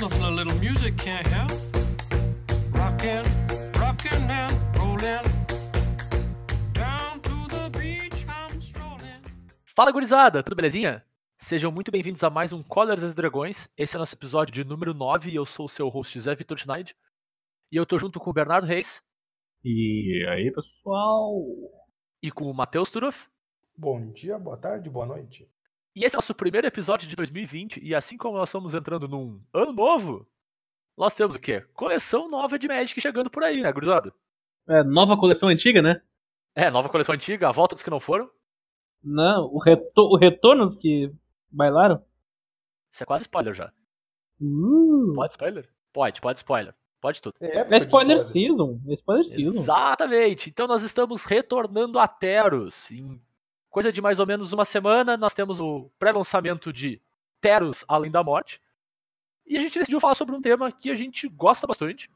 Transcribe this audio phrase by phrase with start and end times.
[0.00, 1.50] Nothing a little music can't help.
[2.72, 3.24] Rockin',
[3.78, 5.24] rockin' and rollin'.
[9.64, 11.04] Fala gurizada, tudo belezinha?
[11.38, 13.68] Sejam muito bem-vindos a mais um Colors e Dragões.
[13.76, 16.34] Esse é o nosso episódio de número 9 e eu sou o seu host Zé
[16.34, 16.94] Vitor Schneid.
[17.72, 19.02] E eu tô junto com o Bernardo Reis
[19.64, 21.40] E aí, pessoal?
[22.22, 23.26] e com o Matheus Turoff.
[23.76, 25.48] Bom dia, boa tarde, boa noite.
[25.94, 29.08] E esse é o nosso primeiro episódio de 2020 e assim como nós estamos entrando
[29.08, 30.26] num ano novo,
[30.96, 31.62] nós temos o quê?
[31.74, 34.12] Coleção nova de Magic chegando por aí, né, gurizada?
[34.68, 36.00] É, nova coleção antiga, né?
[36.54, 38.30] É, nova coleção antiga, a volta dos que não foram.
[39.02, 41.12] Não, o, reto o retorno dos que
[41.50, 42.04] bailaram.
[42.92, 43.72] Isso é quase spoiler já.
[44.40, 45.68] Uh, Pode spoiler?
[45.92, 46.74] Pode, pode spoiler.
[47.00, 47.34] Pode tudo.
[47.40, 47.46] é
[47.78, 48.18] spoiler spoiler.
[48.18, 48.80] season.
[48.86, 49.58] É spoiler season.
[49.58, 50.50] Exatamente.
[50.50, 52.90] Então nós estamos retornando a Teros.
[52.90, 53.20] Em
[53.70, 57.00] coisa de mais ou menos uma semana, nós temos o pré-lançamento de
[57.40, 58.60] Teros Além da Morte.
[59.46, 62.10] E a gente decidiu falar sobre um tema que a gente gosta bastante.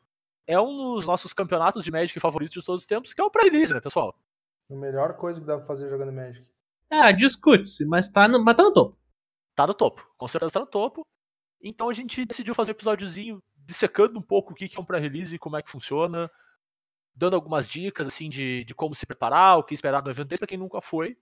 [0.47, 3.31] É um dos nossos campeonatos de Magic favoritos de todos os tempos, que é o
[3.31, 4.15] pré-release, né, pessoal?
[4.71, 6.47] A melhor coisa que dá pra fazer jogando Magic.
[6.91, 8.99] Ah, discute-se, mas tá, no, mas tá no topo.
[9.55, 10.07] Tá no topo.
[10.19, 11.07] Com certeza tá no topo.
[11.63, 14.85] Então a gente decidiu fazer um episódiozinho dissecando um pouco o que que é um
[14.85, 16.31] pré-release, como é que funciona,
[17.15, 20.47] dando algumas dicas assim de, de como se preparar, o que esperar do evento, para
[20.47, 21.17] quem nunca foi.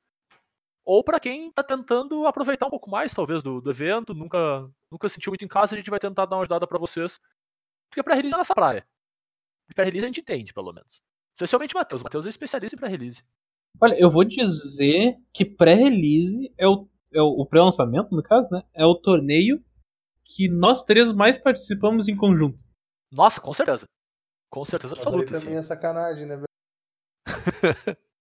[0.85, 5.09] Ou para quem tá tentando aproveitar um pouco mais, talvez, do, do evento, nunca nunca
[5.09, 7.21] sentiu muito em casa, a gente vai tentar dar uma ajudada para vocês.
[7.89, 8.87] Porque pré-release é nossa praia.
[9.71, 11.01] E pré-release a gente entende, pelo menos.
[11.33, 12.01] Especialmente o Matheus.
[12.01, 13.25] O Matheus é especialista em pré-release.
[13.81, 18.63] Olha, eu vou dizer que pré-release é o, é o, o pré-lançamento, no caso, né?
[18.75, 19.65] É o torneio
[20.25, 22.63] que nós três mais participamos em conjunto.
[23.11, 23.87] Nossa, com certeza.
[24.51, 25.59] Com certeza Mas aí absoluta, também sim.
[25.59, 26.43] é sacanagem, né?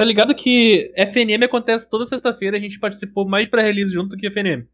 [0.00, 4.16] Tá ligado que FNM acontece toda sexta-feira, a gente participou mais de pré-release junto do
[4.16, 4.66] que FNM.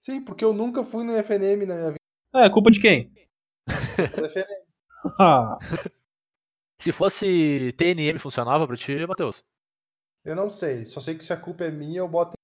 [0.00, 1.96] Sim, porque eu nunca fui no FNM na minha vida.
[2.32, 3.12] Ah, é culpa de quem?
[3.68, 4.68] FNM.
[5.18, 5.58] Ah,
[6.80, 9.42] Se fosse TNM funcionava pra ti, Matheus?
[10.24, 12.34] Eu não sei, só sei que se a culpa é minha, eu boto.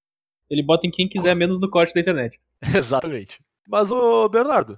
[0.51, 2.41] ele bota em quem quiser, menos no corte da internet.
[2.77, 3.41] Exatamente.
[3.69, 4.77] Mas, ô Bernardo,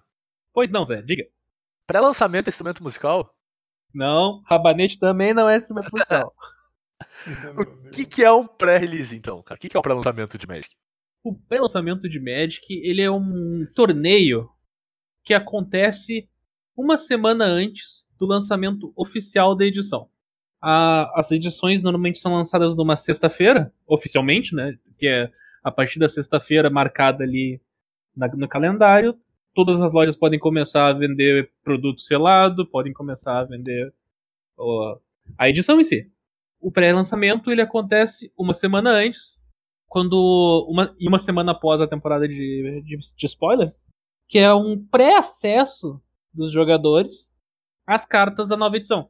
[0.53, 1.25] Pois não, Zé, diga.
[1.87, 3.35] pré-lançamento de instrumento musical,
[3.95, 6.35] Não, rabanete também não é instrumento musical.
[7.57, 9.57] o que, que é um pré-release, então, cara?
[9.59, 10.75] O que, que é o pré-lançamento de Magic?
[11.25, 14.49] o pré-lançamento de Magic, ele é um torneio
[15.25, 16.29] que acontece
[16.77, 20.09] uma semana antes do lançamento oficial da edição.
[20.63, 24.79] A- as edições normalmente são lançadas numa sexta-feira, oficialmente, né?
[24.99, 25.31] Que é
[25.65, 27.61] a partir da sexta-feira marcada ali
[28.17, 29.19] na- no calendário.
[29.53, 33.93] Todas as lojas podem começar a vender produto selado, podem começar a vender
[34.57, 34.97] ó,
[35.37, 36.09] a edição em si.
[36.67, 39.39] O pré-lançamento ele acontece uma semana antes,
[39.87, 43.81] quando uma, e uma semana após a temporada de, de, de spoilers,
[44.29, 46.03] que é um pré-acesso
[46.35, 47.31] dos jogadores
[47.87, 49.09] às cartas da nova edição.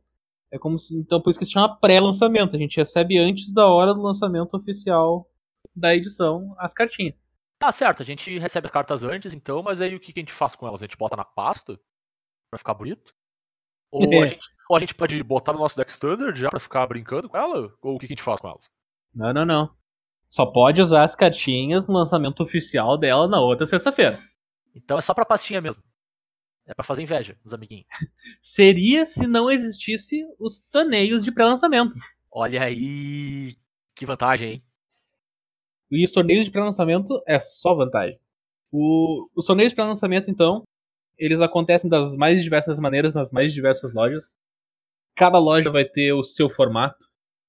[0.53, 2.55] É como se, então por isso que se chama pré-lançamento.
[2.55, 5.27] A gente recebe antes da hora do lançamento oficial
[5.75, 7.15] da edição as cartinhas.
[7.59, 10.23] Tá certo, a gente recebe as cartas antes, então, mas aí o que, que a
[10.23, 10.83] gente faz com elas?
[10.83, 11.81] A gente bota na pasta
[12.51, 13.15] pra ficar bonito?
[14.05, 16.87] Ou, a, gente, ou a gente pode botar no nosso deck standard já pra ficar
[16.87, 17.73] brincando com ela?
[17.83, 18.71] Ou o que, que a gente faz com elas?
[19.15, 19.71] Não, não, não.
[20.29, 24.19] Só pode usar as cartinhas no lançamento oficial dela na outra sexta-feira.
[24.75, 25.83] Então é só pra pastinha mesmo.
[26.67, 27.87] É pra fazer inveja dos amiguinhos.
[28.43, 31.95] Seria se não existisse os torneios de pré-lançamento.
[32.31, 33.55] Olha aí,
[33.95, 34.63] que vantagem, hein?
[35.91, 38.19] E os torneios de pré-lançamento é só vantagem.
[38.73, 40.65] O- os torneios de pré-lançamento, então,
[41.19, 44.37] eles acontecem das mais diversas maneiras nas mais diversas lojas.
[45.15, 47.07] Cada loja vai ter o seu formato.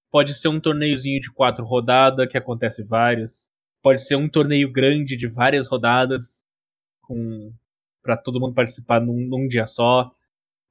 [0.09, 3.49] Pode ser um torneiozinho de quatro rodadas, que acontece vários.
[3.81, 6.45] Pode ser um torneio grande de várias rodadas,
[7.01, 7.53] com
[8.01, 10.09] para todo mundo participar num, num dia só.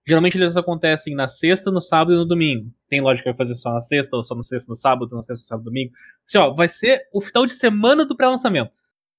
[0.09, 2.73] Geralmente eles acontecem na sexta, no sábado e no domingo.
[2.89, 5.23] Tem loja que vai fazer só na sexta, ou só na sexta, no sábado, na
[5.23, 5.93] sexta, no sábado, no domingo.
[6.27, 8.73] Assim, ó, vai ser o final de semana do pré-lançamento.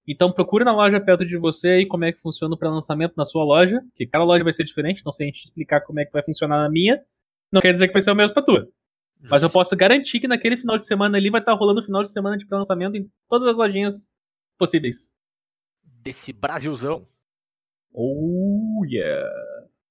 [0.07, 3.25] Então procure na loja perto de você aí como é que funciona o pré-lançamento na
[3.25, 6.05] sua loja, que cada loja vai ser diferente, não sei a gente explicar como é
[6.05, 7.03] que vai funcionar na minha,
[7.52, 8.67] não quer dizer que vai ser o mesmo pra tua.
[9.29, 12.03] Mas eu posso garantir que naquele final de semana ali vai estar rolando o final
[12.03, 14.08] de semana de pré-lançamento em todas as lojinhas
[14.58, 15.16] possíveis.
[15.84, 17.08] Desse Brasilzão.
[17.91, 19.29] Oh yeah!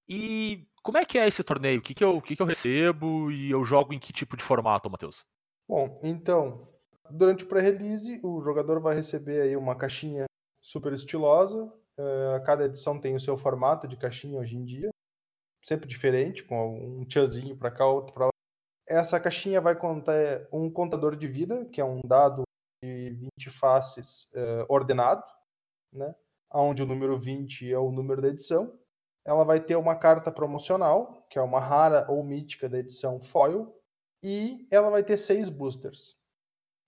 [0.08, 1.80] E como é que é esse torneio?
[1.80, 4.36] O que, que, eu, o que, que eu recebo e eu jogo em que tipo
[4.36, 5.26] de formato, Matheus?
[5.68, 6.68] Bom, então,
[7.10, 10.24] durante o pré-release, o jogador vai receber aí uma caixinha
[10.62, 11.72] super estilosa.
[11.98, 14.90] eh, cada edição tem o seu formato de caixinha hoje em dia,
[15.64, 18.30] sempre diferente, com um tchazinho para cá, outro para lá.
[18.88, 22.42] Essa caixinha vai conter um contador de vida, que é um dado
[22.82, 25.24] de 20 faces eh, ordenado,
[25.92, 26.14] né?
[26.52, 28.78] onde o número 20 é o número da edição.
[29.24, 33.74] ela vai ter uma carta promocional, que é uma rara ou mítica da edição foil,
[34.22, 36.16] e ela vai ter seis boosters.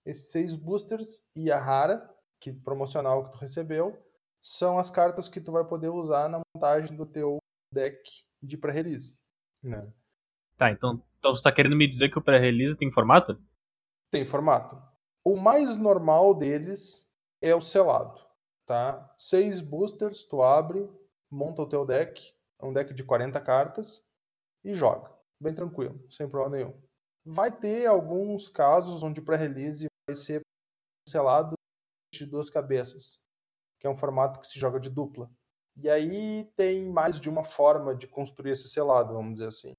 [0.09, 2.09] Esses seis boosters e a rara,
[2.41, 3.95] que promocional que tu recebeu,
[4.43, 7.37] são as cartas que tu vai poder usar na montagem do teu
[7.71, 8.01] deck
[8.41, 9.15] de pré-release.
[9.61, 9.87] Né?
[10.57, 13.39] Tá, então, então você tá querendo me dizer que o pré-release tem formato?
[14.09, 14.81] Tem formato.
[15.23, 17.07] O mais normal deles
[17.39, 18.19] é o selado,
[18.65, 19.13] tá?
[19.15, 20.89] Seis boosters, tu abre,
[21.29, 24.03] monta o teu deck, é um deck de 40 cartas
[24.63, 25.15] e joga.
[25.39, 26.81] Bem tranquilo, sem problema nenhum.
[27.23, 30.41] Vai ter alguns casos onde o pré-release ser
[31.07, 31.55] selado
[32.13, 33.19] de duas cabeças,
[33.79, 35.29] que é um formato que se joga de dupla.
[35.75, 39.73] E aí tem mais de uma forma de construir esse selado, vamos dizer assim.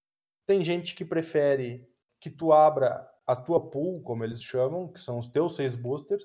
[0.47, 1.89] Tem gente que prefere
[2.21, 6.25] que tu abra a tua pool, como eles chamam, que são os teus seis boosters,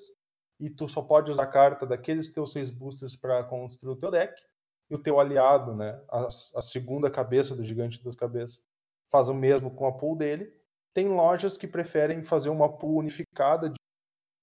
[0.59, 4.09] e tu só pode usar a carta daqueles teus seis boosters para construir o teu
[4.09, 4.41] deck.
[4.89, 8.63] E o teu aliado, né, a, a segunda cabeça do gigante das cabeças,
[9.11, 10.53] faz o mesmo com a pool dele.
[10.93, 13.75] Tem lojas que preferem fazer uma pool unificada de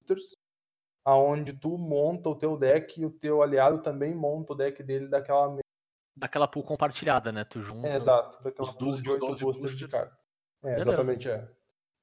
[0.02, 0.36] boosters,
[1.04, 5.08] aonde tu monta o teu deck e o teu aliado também monta o deck dele
[5.08, 5.58] daquela
[6.14, 7.44] Daquela pool compartilhada, né?
[7.44, 7.88] Tu junta.
[7.88, 9.90] é, exato, daquela os pool 12, de 8 12 boosters de boosters.
[9.90, 10.18] carta.
[10.62, 10.90] É, Beleza.
[10.90, 11.48] exatamente, é.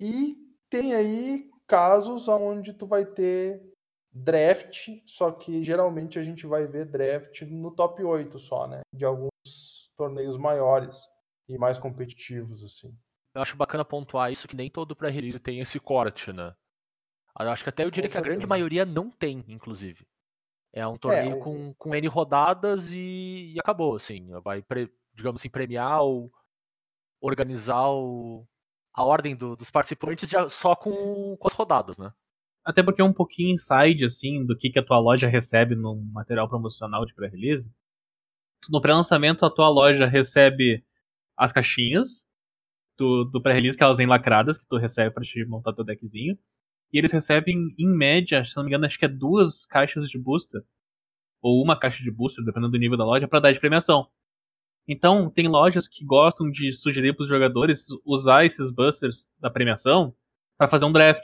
[0.01, 0.35] E
[0.69, 3.61] tem aí casos onde tu vai ter
[4.11, 8.81] draft, só que geralmente a gente vai ver draft no top 8 só, né?
[8.93, 9.29] De alguns
[9.95, 11.07] torneios maiores
[11.47, 12.91] e mais competitivos, assim.
[13.35, 16.53] Eu acho bacana pontuar isso que nem todo pré-release tem esse corte, né?
[17.39, 20.05] Eu acho que até eu diria Com que a grande maioria não tem, inclusive.
[20.73, 24.27] É um torneio o- com, com N rodadas e, e acabou, assim.
[24.43, 26.31] Vai, pre- digamos assim, premiar ou
[27.21, 28.45] organizar o-
[28.93, 32.11] a ordem do- dos participantes já só com, com as rodadas, né?
[32.65, 35.95] Até porque é um pouquinho inside, assim, do que, que a tua loja recebe no
[36.13, 37.71] material promocional de pré-release.
[38.69, 40.85] No pré-lançamento, a tua loja recebe
[41.37, 42.27] as caixinhas
[42.97, 46.37] do, do pré-release, que elas vêm lacradas, que tu recebe pra te montar teu deckzinho.
[46.93, 50.17] E eles recebem, em média, se não me engano, acho que é duas caixas de
[50.19, 50.61] booster.
[51.41, 54.07] Ou uma caixa de booster, dependendo do nível da loja, pra dar de premiação.
[54.87, 60.13] Então, tem lojas que gostam de sugerir pros jogadores usar esses boosters da premiação
[60.57, 61.23] pra fazer um draft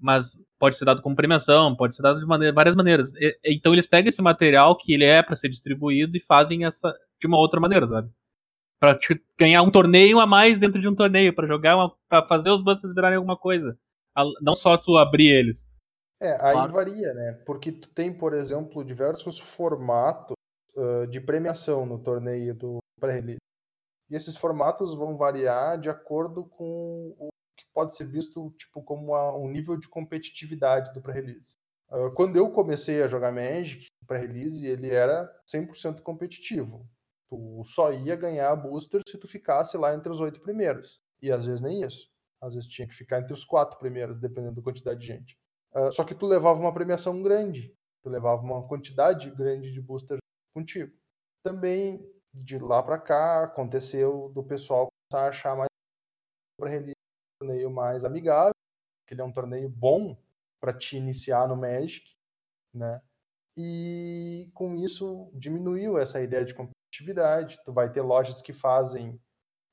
[0.00, 3.14] mas pode ser dado como premiação, pode ser dado de maneira- várias maneiras.
[3.16, 6.92] E- então eles pegam esse material que ele é para ser distribuído e fazem essa
[7.20, 8.10] de uma outra maneira, sabe?
[9.00, 11.76] Te ganhar um torneio a mais dentro de um torneio, pra jogar
[12.08, 13.78] para fazer os busters virarem alguma coisa.
[14.40, 15.66] Não só tu abrir eles.
[16.20, 16.72] É, aí Claro.
[16.72, 17.32] varia, né?
[17.46, 20.34] Porque tu tem, por exemplo, diversos formatos
[20.76, 23.38] ah, de premiação no torneio do pré-release.
[24.10, 27.28] E esses formatos vão variar de acordo com o
[27.58, 31.54] que pode ser visto tipo como a- um nível de competitividade do pré-release.
[31.90, 36.86] Ah, quando eu comecei a jogar Magic, o pré-release ele era 100% competitivo.
[37.30, 41.00] Tu só ia ganhar booster se tu ficasse lá entre os oito primeiros.
[41.20, 42.08] E às vezes nem isso.
[42.42, 45.38] Às vezes tinha que ficar entre os quatro primeiros, dependendo da quantidade de gente.
[45.72, 47.74] Ah, só que tu levava uma premiação grande.
[48.02, 50.18] Tu levava uma quantidade grande de booster
[50.54, 50.92] contigo.
[51.44, 52.04] Também,
[52.34, 55.68] de lá pra cá, aconteceu do pessoal começar a achar mais
[56.58, 58.54] para release um torneio mais amigável,
[59.06, 60.16] que ele é um torneio bom
[60.60, 62.04] para te iniciar no Magic,
[62.74, 63.00] né?
[63.56, 67.58] E com isso diminuiu essa ideia de competitividade.
[67.64, 69.20] Tu vai ter lojas que fazem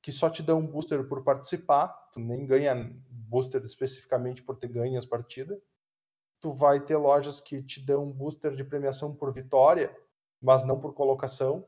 [0.01, 2.75] que só te dão booster por participar, tu nem ganha
[3.09, 5.59] booster especificamente por ter ganho as partidas.
[6.41, 9.95] Tu vai ter lojas que te dão booster de premiação por vitória,
[10.41, 11.65] mas não por colocação.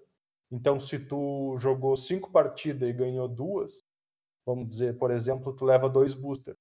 [0.50, 3.84] Então, se tu jogou cinco partidas e ganhou duas,
[4.46, 6.58] vamos dizer, por exemplo, tu leva dois booster.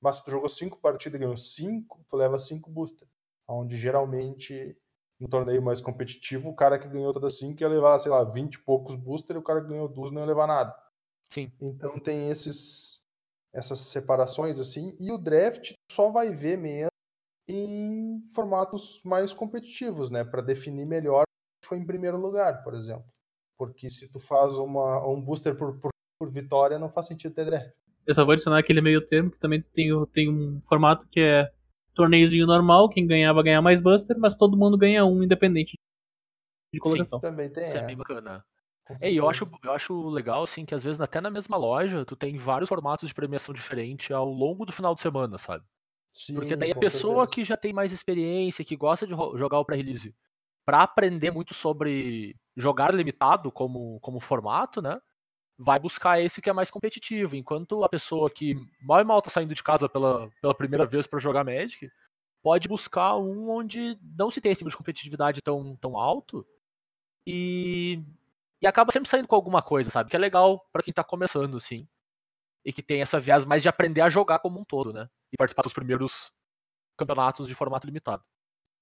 [0.00, 3.08] Mas se tu jogou cinco partidas e ganhou cinco, tu leva cinco booster.
[3.46, 4.76] Onde geralmente,
[5.18, 8.54] no torneio mais competitivo, o cara que ganhou todas cinco ia levar, sei lá, 20
[8.54, 10.87] e poucos booster e o cara que ganhou duas não ia levar nada.
[11.30, 11.52] Sim.
[11.60, 12.98] Então tem esses
[13.52, 16.90] essas separações assim, e o draft só vai ver mesmo
[17.48, 23.06] em formatos mais competitivos, né, para definir melhor quem foi em primeiro lugar, por exemplo.
[23.56, 27.46] Porque se tu faz uma, um booster por, por, por vitória, não faz sentido ter
[27.46, 27.72] draft.
[28.06, 31.50] Eu só vou adicionar aquele meio termo que também tem, tem um formato que é
[31.94, 35.76] torneiozinho normal, quem ganhar vai ganhar mais buster, mas todo mundo ganha um independente
[36.72, 37.18] de colocação.
[37.18, 37.64] Também tem.
[37.64, 38.44] Isso é é, bem bacana.
[39.00, 42.04] É, e eu acho, eu acho legal, assim, que às vezes até na mesma loja
[42.04, 45.64] tu tem vários formatos de premiação diferente ao longo do final de semana, sabe?
[46.34, 47.34] Porque Sim, daí a pessoa certeza.
[47.34, 50.14] que já tem mais experiência, que gosta de jogar o pré-release,
[50.64, 55.00] pra aprender muito sobre jogar limitado como, como formato, né?
[55.56, 57.36] Vai buscar esse que é mais competitivo.
[57.36, 61.06] Enquanto a pessoa que mal e mal tá saindo de casa pela, pela primeira vez
[61.06, 61.90] pra jogar Magic,
[62.42, 66.46] pode buscar um onde não se tem esse nível de competitividade tão, tão alto
[67.26, 68.02] e,
[68.60, 70.10] E acaba sempre saindo com alguma coisa, sabe?
[70.10, 71.88] Que é legal pra quem tá começando, assim.
[72.64, 75.08] E que tem essa viés mais de aprender a jogar como um todo, né?
[75.32, 76.32] E participar dos primeiros
[76.96, 78.24] campeonatos de formato limitado.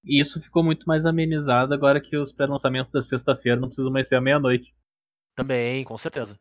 [0.02, 4.09] E isso ficou muito mais amenizado agora que os pré-lançamentos da sexta-feira não precisam mais
[4.09, 4.75] ser à meia-noite.
[5.35, 6.38] Também, com certeza.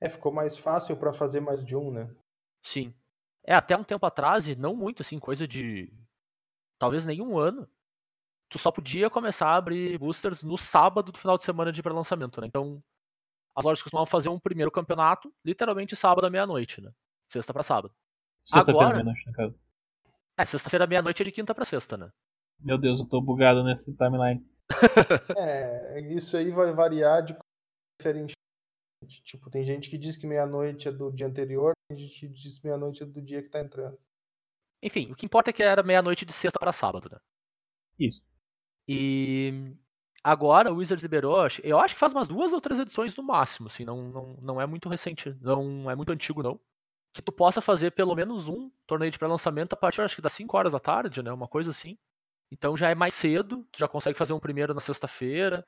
[0.00, 2.10] É, ficou mais fácil pra fazer mais de um, né?
[2.62, 2.92] Sim.
[3.44, 5.92] É, até um tempo atrás, e não muito, assim, coisa de.
[6.78, 7.68] Talvez nem um ano.
[8.48, 12.40] Tu só podia começar a abrir boosters no sábado do final de semana de pré-lançamento,
[12.40, 12.46] né?
[12.46, 12.82] Então,
[13.54, 16.92] as lojas costumavam fazer um primeiro campeonato, literalmente sábado à meia-noite, né?
[17.26, 17.94] Sexta pra sábado.
[18.44, 19.58] Sexta-feira, meia-noite, no caso.
[20.38, 22.10] É, sexta-feira à meia-noite é de quinta pra sexta, né?
[22.60, 24.46] Meu Deus, eu tô bugado nesse timeline.
[25.38, 27.36] É, isso aí vai variar de
[27.98, 28.34] diferente.
[29.24, 32.58] Tipo, tem gente que diz que meia-noite é do dia anterior, tem gente que diz
[32.58, 33.98] que meia-noite é do dia que tá entrando.
[34.82, 37.18] Enfim, o que importa é que era meia-noite de sexta pra sábado, né?
[37.98, 38.22] Isso.
[38.88, 39.74] E
[40.22, 43.68] agora o Wizards liberou, eu acho que faz umas duas ou três edições no máximo,
[43.68, 46.60] assim, não, não, não é muito recente, não é muito antigo, não.
[47.14, 50.32] Que tu possa fazer pelo menos um torneio de pré-lançamento a partir, acho que das
[50.34, 51.32] 5 horas da tarde, né?
[51.32, 51.98] Uma coisa assim.
[52.52, 55.66] Então já é mais cedo, tu já consegue fazer um primeiro na sexta-feira.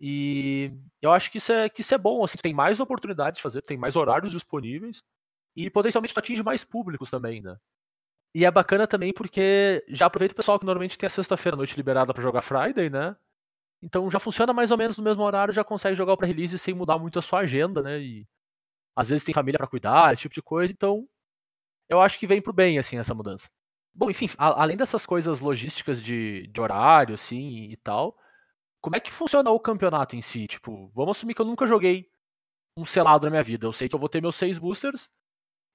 [0.00, 0.72] E
[1.02, 3.62] eu acho que isso é, que isso é bom, assim, tem mais oportunidades de fazer,
[3.62, 5.02] tem mais horários disponíveis.
[5.56, 7.56] E potencialmente tu atinge mais públicos também, né?
[8.34, 11.58] E é bacana também porque já aproveita o pessoal que normalmente tem a sexta-feira à
[11.58, 13.16] noite liberada pra jogar Friday, né?
[13.82, 16.74] Então já funciona mais ou menos no mesmo horário, já consegue jogar o pré-release sem
[16.74, 18.00] mudar muito a sua agenda, né?
[18.00, 18.26] E
[18.96, 21.08] às vezes tem família pra cuidar, esse tipo de coisa, então
[21.88, 23.48] eu acho que vem pro bem, assim, essa mudança.
[23.94, 28.16] Bom, enfim, a- além dessas coisas logísticas de, de horário, assim, e tal,
[28.80, 30.46] como é que funciona o campeonato em si?
[30.48, 32.08] Tipo, vamos assumir que eu nunca joguei
[32.76, 33.66] um selado na minha vida.
[33.66, 35.08] Eu sei que eu vou ter meus seis boosters,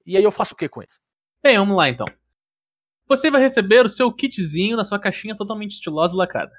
[0.06, 1.00] e aí eu faço o que com eles?
[1.44, 2.06] Bem, vamos lá então.
[3.08, 6.54] Você vai receber o seu kitzinho na sua caixinha totalmente estilosa e lacrada.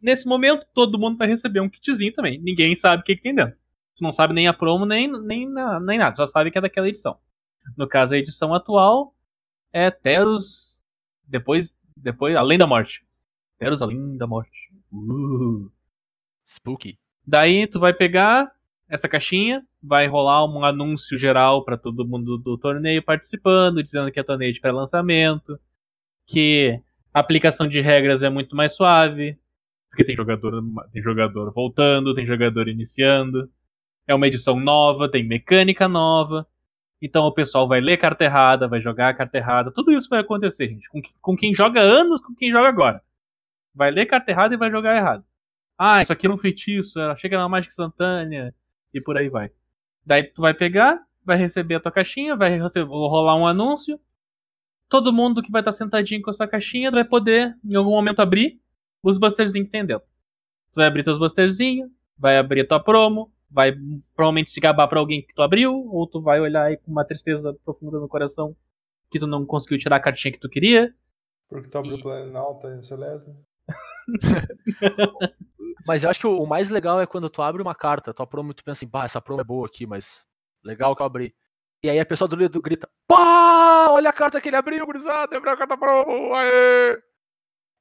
[0.00, 2.40] Nesse momento, todo mundo vai receber um kitzinho também.
[2.40, 3.56] Ninguém sabe o que, que tem dentro.
[3.94, 6.16] Você não sabe nem a promo, nem, nem, nem nada.
[6.16, 7.18] Só sabe que é daquela edição.
[7.76, 9.14] No caso, a edição atual
[9.72, 10.82] é Teros.
[11.26, 11.76] Depois.
[11.94, 12.34] Depois.
[12.34, 13.04] Além da morte.
[13.58, 14.72] Teros Além da morte.
[14.90, 15.70] Uh.
[16.46, 16.98] Spooky.
[17.26, 18.50] Daí tu vai pegar
[18.88, 24.18] essa caixinha, vai rolar um anúncio geral pra todo mundo do torneio participando, dizendo que
[24.18, 25.60] é torneio de pré-lançamento,
[26.30, 26.80] que
[27.12, 29.36] a aplicação de regras é muito mais suave,
[29.90, 33.50] porque tem jogador, tem jogador voltando, tem jogador iniciando,
[34.06, 36.46] é uma edição nova, tem mecânica nova.
[37.02, 40.68] Então o pessoal vai ler carta errada, vai jogar carta errada, tudo isso vai acontecer,
[40.68, 40.88] gente.
[40.88, 43.02] Com, com quem joga anos, com quem joga agora.
[43.74, 45.24] Vai ler carta errada e vai jogar errado.
[45.76, 48.54] Ah, isso aqui é um feitiço, ela chega na mágica instantânea
[48.94, 49.50] e por aí vai.
[50.06, 53.98] Daí tu vai pegar, vai receber a tua caixinha, vai rolar um anúncio.
[54.90, 58.20] Todo mundo que vai estar sentadinho com a sua caixinha vai poder, em algum momento,
[58.20, 58.60] abrir
[59.02, 60.06] os busterzinhos que tem dentro.
[60.72, 63.72] Tu vai abrir teus busterzinhos, vai abrir a tua promo, vai
[64.14, 67.04] provavelmente se gabar pra alguém que tu abriu, ou tu vai olhar aí com uma
[67.04, 68.54] tristeza profunda no coração
[69.10, 70.94] que tu não conseguiu tirar a cartinha que tu queria.
[71.48, 73.30] Porque tu abriu E- o Planalta e Celeste.
[75.86, 78.26] Mas eu acho que o o mais legal é quando tu abre uma carta, tua
[78.26, 80.24] promo e tu pensa assim, bah, essa promo é boa aqui, mas
[80.64, 81.34] legal que eu abri.
[81.82, 85.36] E aí a pessoa do lado grita, pá, olha a carta que ele abriu, gurizada,
[85.36, 86.98] abriu a carta promo, aê!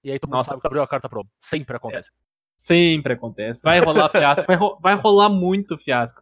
[0.03, 1.29] E aí todo mundo Nossa, sabe que abriu a carta promo.
[1.39, 2.09] Sempre acontece.
[2.55, 3.61] Sempre acontece.
[3.61, 6.21] Vai rolar fiasco, vai, ro- vai rolar muito fiasco.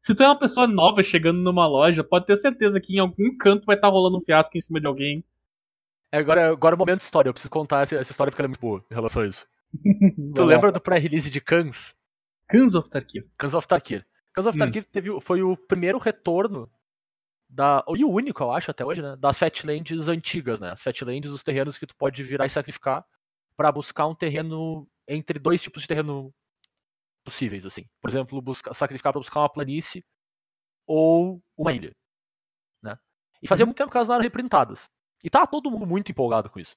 [0.00, 3.36] Se tu é uma pessoa nova chegando numa loja, pode ter certeza que em algum
[3.36, 5.24] canto vai estar rolando um fiasco em cima de alguém.
[6.12, 8.40] É, agora, agora é o momento de história, eu preciso contar essa, essa história porque
[8.40, 9.46] ela é muito boa em relação a isso.
[10.34, 11.94] Tu lembra do pré-release de Kans?
[12.48, 13.26] Cans of Tarkir.
[13.36, 14.06] Kans of Tarkir.
[14.32, 14.60] Kans of Hum.
[14.60, 16.70] Tarkir teve, foi o primeiro retorno
[17.48, 19.16] da, e o único, eu acho, até hoje, né?
[19.16, 20.70] Das Fatlands antigas, né?
[20.72, 23.04] As Fatlands, os terrenos que tu pode virar e sacrificar
[23.56, 26.32] pra buscar um terreno entre dois tipos de terreno
[27.24, 27.86] possíveis, assim.
[28.00, 30.04] Por exemplo, buscar, sacrificar pra buscar uma planície
[30.86, 31.94] ou uma ilha,
[32.82, 32.98] né?
[33.42, 34.90] E fazia muito tempo que elas não eram reprintadas.
[35.24, 36.76] E tava todo mundo muito empolgado com isso.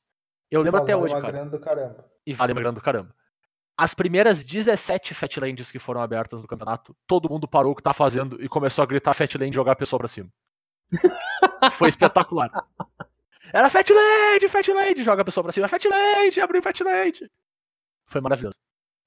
[0.49, 1.31] Eu lembro Mas até hoje, cara.
[1.31, 2.11] grana do caramba.
[2.25, 3.15] E vale uma grana do caramba.
[3.77, 7.93] As primeiras 17 Fatlands que foram abertas no campeonato, todo mundo parou o que tá
[7.93, 10.29] fazendo e começou a gritar Fatland e jogar a pessoa pra cima.
[11.73, 12.49] Foi espetacular.
[13.53, 17.29] Era Fatland, Fatland, joga a pessoa pra cima, Fatland, abriu Fatland.
[18.05, 18.57] Foi maravilhoso.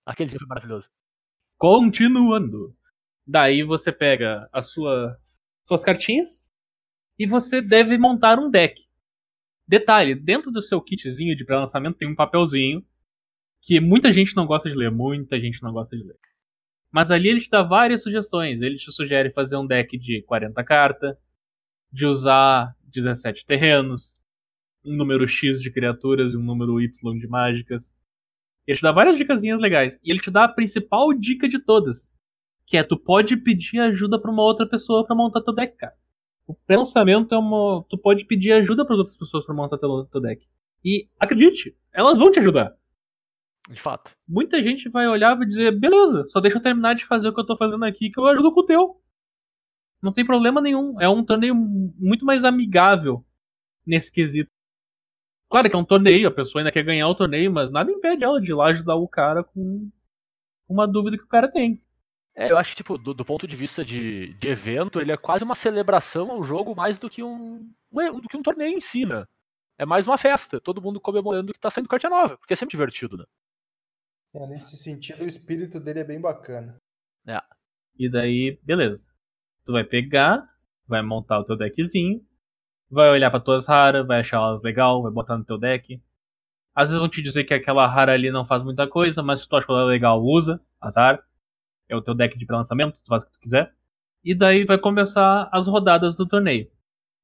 [0.05, 0.91] Aquele dia foi maravilhoso.
[1.59, 2.77] Continuando.
[3.27, 5.19] Daí você pega a sua
[5.67, 6.47] suas cartinhas
[7.19, 8.83] e você deve montar um deck.
[9.67, 12.85] Detalhe, dentro do seu kitzinho de pré-lançamento tem um papelzinho
[13.63, 16.19] que muita gente não gosta de ler, muita gente não gosta de ler.
[16.93, 18.61] Mas ali ele te dá várias sugestões.
[18.61, 21.17] Ele te sugere fazer um deck de 40 cartas,
[21.95, 24.21] de usar 17 terrenos,
[24.85, 27.85] um número X de criaturas e um número Y de mágicas.
[28.67, 30.01] Ele te dá várias dicasinhas legais.
[30.03, 32.11] E ele te dá a principal dica de todas.
[32.67, 35.95] Que é, tu pode pedir ajuda pra uma outra pessoa pra montar teu deck, cara.
[36.49, 37.85] O pré-lançamento é uma.
[37.89, 40.45] Tu pode pedir ajuda para outras pessoas pra montar teu, teu deck.
[40.85, 42.75] E acredite, elas vão te ajudar.
[43.71, 44.17] De fato.
[44.27, 47.41] Muita gente vai olhar e dizer, beleza, só deixa eu terminar de fazer o que
[47.41, 49.01] eu tô fazendo aqui que eu ajudo com o teu.
[50.05, 51.01] Não tem problema nenhum.
[51.01, 53.25] É um torneio muito mais amigável
[53.87, 54.51] nesse quesito.
[55.49, 58.25] Claro que é um torneio, a pessoa ainda quer ganhar o torneio, mas nada impede
[58.25, 59.89] ela de ir lá ajudar o cara com
[60.69, 61.83] uma dúvida que o cara tem.
[62.35, 65.17] É, eu acho que, tipo, do, do ponto de vista de, de evento, ele é
[65.17, 68.81] quase uma celebração ao jogo mais do que um, um- do que um torneio em
[68.81, 69.25] si, né?
[69.79, 72.73] É mais uma festa, todo mundo comemorando que tá saindo cartinha nova, porque é sempre
[72.73, 73.25] divertido, né?
[74.35, 76.77] É, nesse sentido, o espírito dele é bem bacana.
[77.97, 79.07] E daí, beleza.
[79.65, 80.47] Tu vai pegar,
[80.87, 82.21] vai montar o teu deckzinho,
[82.91, 86.01] vai olhar pra tuas raras, vai achar elas legal, vai botar no teu deck.
[86.75, 89.49] Às vezes vão te dizer que aquela rara ali não faz muita coisa, mas se
[89.49, 91.23] tu achou ela legal, usa, azar.
[91.89, 93.73] É o teu deck de pré-lançamento, tu faz o que tu quiser.
[94.25, 96.69] E daí vai começar as rodadas do torneio.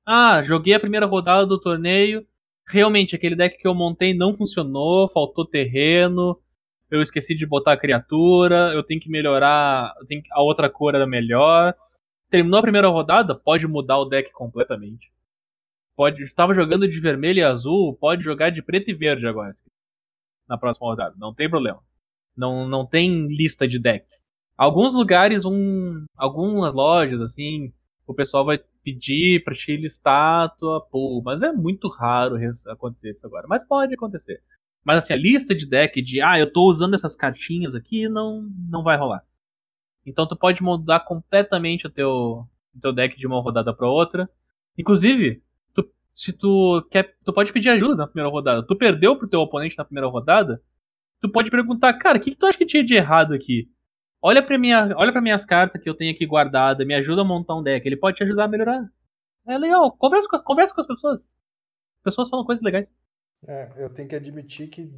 [0.07, 2.27] Ah, joguei a primeira rodada do torneio.
[2.69, 6.39] Realmente, aquele deck que eu montei não funcionou, faltou terreno,
[6.91, 10.95] eu esqueci de botar a criatura, eu tenho que melhorar, tenho que- a outra cor
[10.95, 11.75] era melhor.
[12.31, 15.13] Terminou a primeira rodada, pode mudar o deck completamente.
[15.97, 19.57] Pode, estava jogando de vermelho e azul, pode jogar de preto e verde agora.
[20.49, 21.83] Na próxima rodada, não tem problema.
[22.37, 24.07] Não, não tem lista de deck.
[24.57, 27.73] Alguns lugares, um, algumas lojas assim,
[28.07, 32.37] o pessoal vai pedir pra te listar a tua pool, mas é muito raro
[32.69, 33.47] acontecer isso agora.
[33.49, 34.43] Mas pode acontecer.
[34.85, 38.49] Mas assim, a lista de deck de ah, eu tô usando essas cartinhas aqui, não,
[38.69, 39.25] não vai rolar.
[40.11, 42.11] Então tu pode mudar completamente o teu,
[42.75, 44.29] o teu deck de uma rodada pra outra.
[44.77, 45.43] Inclusive,
[45.75, 48.63] tu- se tu quer, tu pode pedir ajuda na primeira rodada.
[48.67, 50.63] Tu perdeu pro teu oponente na primeira rodada,
[51.21, 53.71] tu pode perguntar, cara, o que, que tu acha que tinha de errado aqui?
[54.23, 57.25] Olha pra, minha, olha pra minhas cartas que eu tenho aqui guardada, me ajuda a
[57.25, 57.87] montar um deck.
[57.87, 58.87] Ele pode te ajudar a melhorar.
[59.47, 61.19] É legal, conversa conversa com as pessoas.
[61.21, 62.87] As pessoas falam coisas legais.
[63.47, 64.91] É, eu tenho que admitir que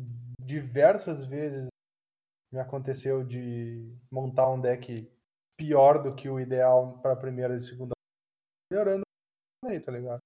[0.44, 1.68] diversas vezes
[2.52, 5.08] me aconteceu de montar um deck
[5.58, 7.92] pior do que o ideal para primeira e segunda
[8.70, 9.02] melhorando
[9.64, 10.18] aí, tá ligado?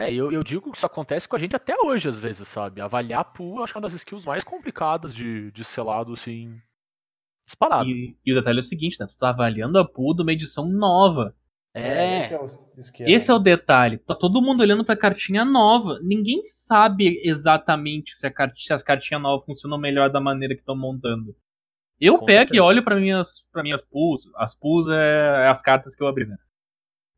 [0.00, 2.80] É, eu, eu digo que isso acontece com a gente até hoje, às vezes, sabe?
[2.80, 6.60] Avaliar pool, eu acho que é uma das skills mais complicadas de, de selado, assim,
[7.44, 7.88] disparado.
[7.90, 9.06] E, e o detalhe é o seguinte, né?
[9.06, 11.34] Tu tá avaliando a pool de uma edição nova.
[11.74, 13.10] É, esse é o esquema.
[13.10, 13.98] Esse é o detalhe.
[13.98, 15.98] Tá todo mundo olhando pra cartinha nova.
[16.02, 20.60] Ninguém sabe exatamente se, a cart- se as cartinhas novas funcionam melhor da maneira que
[20.60, 21.36] estão montando.
[22.00, 22.62] Eu Com pego e certeza.
[22.64, 24.22] olho pra minhas, pra minhas pools.
[24.36, 26.36] As pools é, é as cartas que eu abri, né?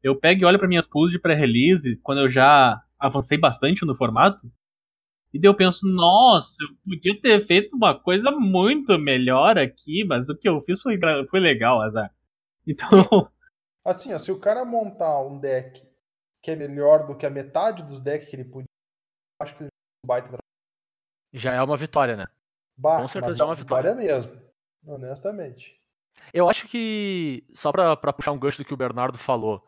[0.02, 3.94] Eu pego e olho pra minhas pools de pré-release, quando eu já avancei bastante no
[3.94, 4.40] formato.
[5.32, 10.28] E daí eu penso, nossa, eu podia ter feito uma coisa muito melhor aqui, mas
[10.28, 12.12] o que eu fiz foi, foi legal, azar.
[12.66, 13.30] Então,
[13.84, 15.82] Assim, ó, se o cara montar um deck
[16.42, 18.66] que é melhor do que a metade dos decks que ele podia,
[19.40, 19.70] eu acho que ele
[20.06, 20.28] baita
[21.32, 22.26] já é uma vitória, né?
[22.76, 23.94] Bah, Com certeza mas é uma vitória.
[23.94, 24.49] mesmo.
[24.84, 25.78] Honestamente.
[26.32, 29.64] Eu acho que, só pra, pra puxar um gancho do que o Bernardo falou,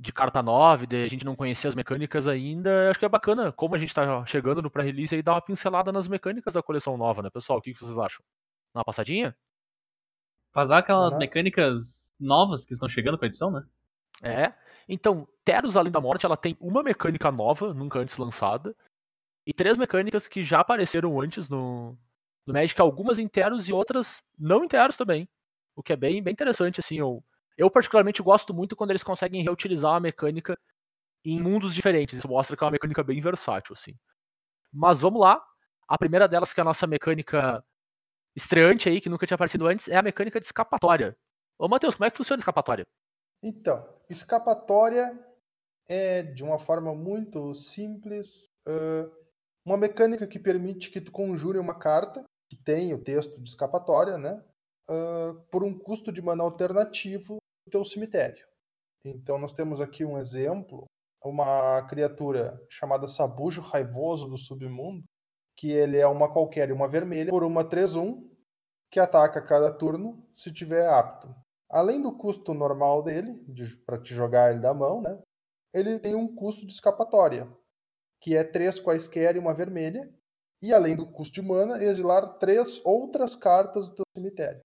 [0.00, 3.50] de carta 9, de a gente não conhecer as mecânicas ainda, acho que é bacana,
[3.50, 6.96] como a gente tá chegando no pré-release aí, dar uma pincelada nas mecânicas da coleção
[6.96, 7.58] nova, né, pessoal?
[7.58, 8.24] O que vocês acham?
[8.72, 9.36] Dá uma passadinha?
[10.54, 11.18] Vazar aquelas Nossa.
[11.18, 13.66] mecânicas novas que estão chegando com a edição, né?
[14.22, 14.52] É.
[14.88, 18.74] Então, Teros Além da Morte, ela tem uma mecânica nova, nunca antes lançada,
[19.46, 21.98] e três mecânicas que já apareceram antes no,
[22.48, 25.28] no Magic, algumas em Teros e outras não em Teros também.
[25.76, 26.96] O que é bem, bem interessante, assim.
[26.98, 27.22] Eu,
[27.58, 30.58] eu particularmente gosto muito quando eles conseguem reutilizar uma mecânica
[31.22, 32.18] em mundos diferentes.
[32.18, 33.94] Isso mostra que é uma mecânica bem versátil, assim.
[34.72, 35.44] Mas vamos lá.
[35.86, 37.62] A primeira delas, que é a nossa mecânica
[38.34, 41.14] estreante aí, que nunca tinha aparecido antes, é a mecânica de escapatória.
[41.58, 42.86] Ô, Matheus, como é que funciona a escapatória?
[43.42, 45.22] Então, escapatória
[45.86, 48.46] é, de uma forma muito simples,
[49.66, 54.16] uma mecânica que permite que tu conjure uma carta que tem o texto de escapatória,
[54.16, 54.42] né?
[54.88, 58.46] ãh, por um custo de mana alternativo do teu cemitério.
[59.04, 60.84] Então, nós temos aqui um exemplo,
[61.22, 65.04] uma criatura chamada Sabujo Raivoso do Submundo,
[65.56, 68.26] que ele é uma qualquer e uma vermelha por uma 3-1
[68.90, 71.34] que ataca cada turno se tiver apto.
[71.68, 73.44] Além do custo normal dele,
[73.84, 75.20] para te jogar ele da mão, né?
[75.74, 77.46] Ele tem um custo de escapatória,
[78.20, 80.10] que é três quaisquer e uma vermelha.
[80.62, 84.60] E além do custo de mana, exilar três outras cartas do teu cemitério.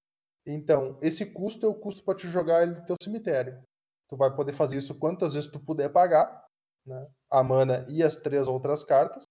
[0.45, 3.61] Então, esse custo é o custo para te jogar ele do teu cemitério.
[4.09, 6.45] Tu vai poder fazer isso quantas vezes tu puder pagar,
[6.85, 7.07] né?
[7.31, 9.23] A mana e as três outras cartas.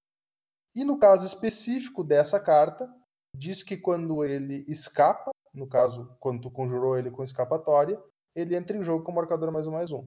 [0.74, 2.88] E no caso específico dessa carta,
[3.36, 8.02] diz que quando ele escapa, no caso, quando tu conjurou ele com escapatória,
[8.34, 10.02] ele entra em jogo com marcador mais um mais um.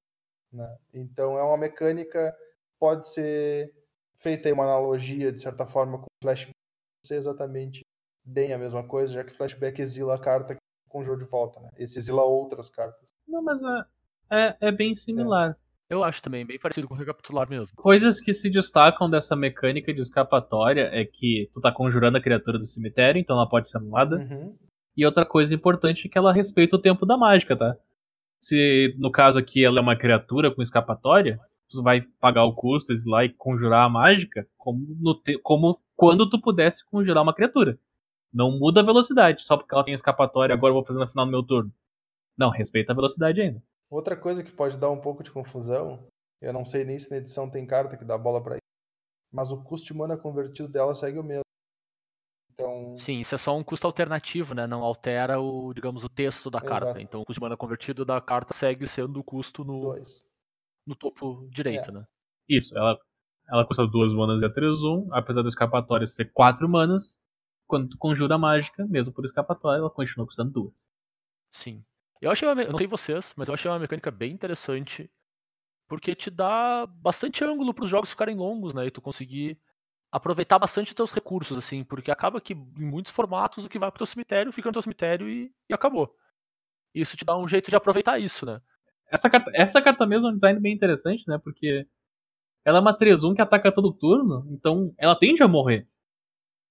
[0.52, 0.76] Né?
[0.92, 2.36] Então é uma mecânica,
[2.78, 3.72] pode ser
[4.18, 7.80] feita aí uma analogia, de certa forma, com flashback, não ser exatamente
[8.24, 10.56] bem a mesma coisa, já que flashback exila a carta
[10.88, 11.70] com o jogo de volta, né?
[11.76, 13.10] Esse exila outras cartas.
[13.28, 13.84] Não, mas é,
[14.30, 15.56] é, é bem similar.
[15.88, 17.68] Eu acho também, bem parecido com o recapitular mesmo.
[17.76, 22.58] Coisas que se destacam dessa mecânica de escapatória é que tu tá conjurando a criatura
[22.58, 24.16] do cemitério, então ela pode ser anulada.
[24.16, 24.56] Uhum.
[24.96, 27.76] E outra coisa importante é que ela respeita o tempo da mágica, tá?
[28.40, 32.92] Se no caso aqui ela é uma criatura com escapatória, tu vai pagar o custo,
[32.92, 37.78] exilar e conjurar a mágica como, no te- como quando tu pudesse conjurar uma criatura.
[38.32, 41.24] Não muda a velocidade, só porque ela tem escapatória, agora eu vou fazer no final
[41.24, 41.72] do meu turno.
[42.36, 43.62] Não, respeita a velocidade ainda.
[43.90, 46.06] Outra coisa que pode dar um pouco de confusão,
[46.42, 48.60] eu não sei nem se na edição tem carta que dá bola pra isso,
[49.32, 51.42] mas o custo de mana convertido dela segue o mesmo.
[52.52, 54.66] Então, Sim, isso é só um custo alternativo, né?
[54.66, 56.86] Não altera o, digamos, o texto da carta.
[56.88, 57.00] Exato.
[57.00, 60.25] Então o custo de mana convertido da carta segue sendo o custo no, dois.
[60.86, 61.92] No topo direito, É.
[61.92, 62.06] né?
[62.48, 62.98] Isso, ela,
[63.48, 67.18] ela custa duas manas e a 3-1, apesar do escapatório ser 4 manas.
[67.66, 70.88] Quando tu conjura a mágica, mesmo por escapatória, ela continua custando duas.
[71.50, 71.84] Sim.
[72.20, 75.10] Eu achei uma, não sei vocês, mas eu achei uma mecânica bem interessante,
[75.88, 78.86] porque te dá bastante ângulo para os jogos ficarem longos, né?
[78.86, 79.58] E tu conseguir
[80.12, 83.90] aproveitar bastante os teus recursos, assim, porque acaba que em muitos formatos o que vai
[83.90, 86.16] pro teu cemitério fica no teu cemitério e, e acabou.
[86.94, 88.62] Isso te dá um jeito de aproveitar isso, né?
[89.10, 91.38] Essa carta, essa carta mesmo é um design bem interessante, né?
[91.42, 91.86] Porque
[92.64, 95.86] ela é uma 3-1 que ataca todo turno, então ela tende a morrer.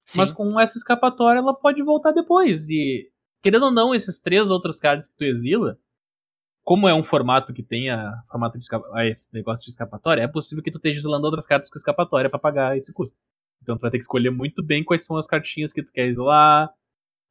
[0.06, 2.70] Sim, Mas com essa escapatória ela pode voltar depois.
[2.70, 3.10] E,
[3.42, 5.80] querendo ou não, esses três outros cards que tu exila,
[6.64, 10.64] como é um formato que tenha formato de escapa- esse negócio de escapatória, é possível
[10.64, 13.16] que tu esteja exilando outras cartas com escapatória pra pagar esse custo.
[13.62, 16.08] Então tu vai ter que escolher muito bem quais são as cartinhas que tu quer
[16.08, 16.70] exilar,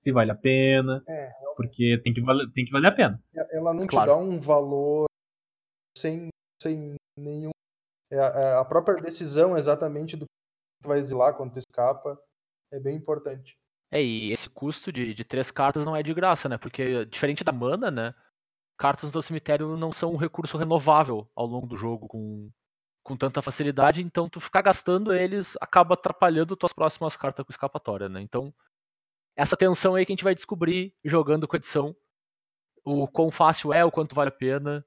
[0.04, 3.22] se vale a pena, É, porque tem que, valer, tem que valer a pena.
[3.50, 4.12] ela não Claro.
[4.12, 5.06] te dá um valor
[5.96, 6.28] sem,
[6.62, 7.50] sem nenhum.
[8.12, 12.16] É a, é a própria decisão exatamente do que tu vai exilar quando tu escapa
[12.72, 13.54] é bem importante.
[13.92, 16.58] É, e esse custo de, de três cartas não é de graça, né?
[16.58, 18.14] Porque, diferente da mana, né?
[18.76, 22.50] Cartas no teu cemitério não são um recurso renovável ao longo do jogo com,
[23.04, 28.08] com tanta facilidade, então tu ficar gastando eles acaba atrapalhando tuas próximas cartas com escapatória,
[28.08, 28.20] né?
[28.20, 28.52] Então,
[29.36, 31.94] essa tensão aí que a gente vai descobrir jogando com a edição.
[32.84, 34.84] O quão fácil é, o quanto vale a pena.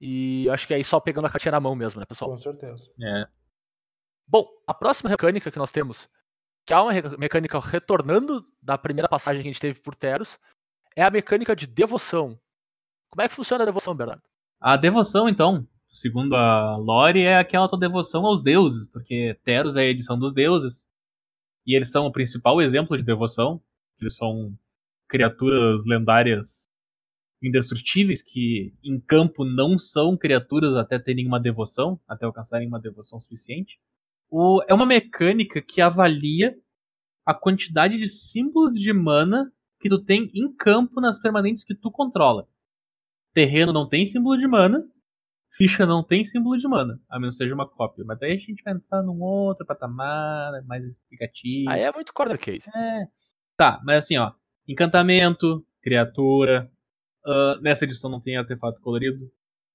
[0.00, 2.30] E acho que é aí só pegando a cartinha na mão mesmo, né, pessoal?
[2.30, 2.90] Com certeza.
[3.02, 3.26] É.
[4.26, 6.08] Bom, a próxima mecânica que nós temos,
[6.66, 10.38] que é uma mecânica retornando da primeira passagem que a gente teve por Teros,
[10.94, 12.38] é a mecânica de devoção.
[13.08, 14.22] Como é que funciona a devoção, Bernardo?
[14.60, 19.80] A devoção, então, segundo a Lore, é aquela tua devoção aos deuses, porque Teros é
[19.80, 20.88] a edição dos deuses.
[21.66, 23.60] E eles são o principal exemplo de devoção.
[24.00, 24.56] Eles são
[25.08, 26.68] criaturas lendárias
[27.42, 33.20] indestrutíveis que em campo não são criaturas até terem uma devoção, até alcançarem uma devoção
[33.20, 33.78] suficiente.
[34.30, 36.56] O- é uma mecânica que avalia
[37.24, 41.90] a quantidade de símbolos de mana que tu tem em campo nas permanentes que tu
[41.90, 42.48] controla.
[43.34, 44.88] Terreno não tem símbolo de mana,
[45.56, 48.04] ficha não tem símbolo de mana, a menos que seja uma cópia.
[48.06, 51.70] Mas daí a gente vai entrar num outro patamar, mais explicativo.
[51.70, 52.68] Aí é muito corner case.
[52.74, 53.06] É.
[53.56, 54.32] Tá, mas assim, ó.
[54.68, 56.70] Encantamento, criatura.
[57.24, 59.30] ah, nessa edição não tem artefato colorido.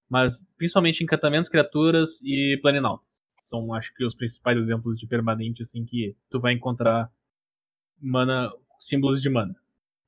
[0.09, 3.21] Mas principalmente encantamentos, criaturas e planinautas.
[3.45, 7.09] São, acho que, os principais exemplos de permanente, assim, que tu vai encontrar
[7.99, 9.55] mana, símbolos de mana.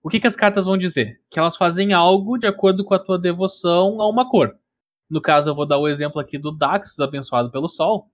[0.02, 1.22] O que, que as cartas vão dizer?
[1.30, 4.58] Que elas fazem algo de acordo com a tua devoção a uma cor.
[5.10, 8.10] No caso, eu vou dar o exemplo aqui do Daxus, abençoado pelo Sol.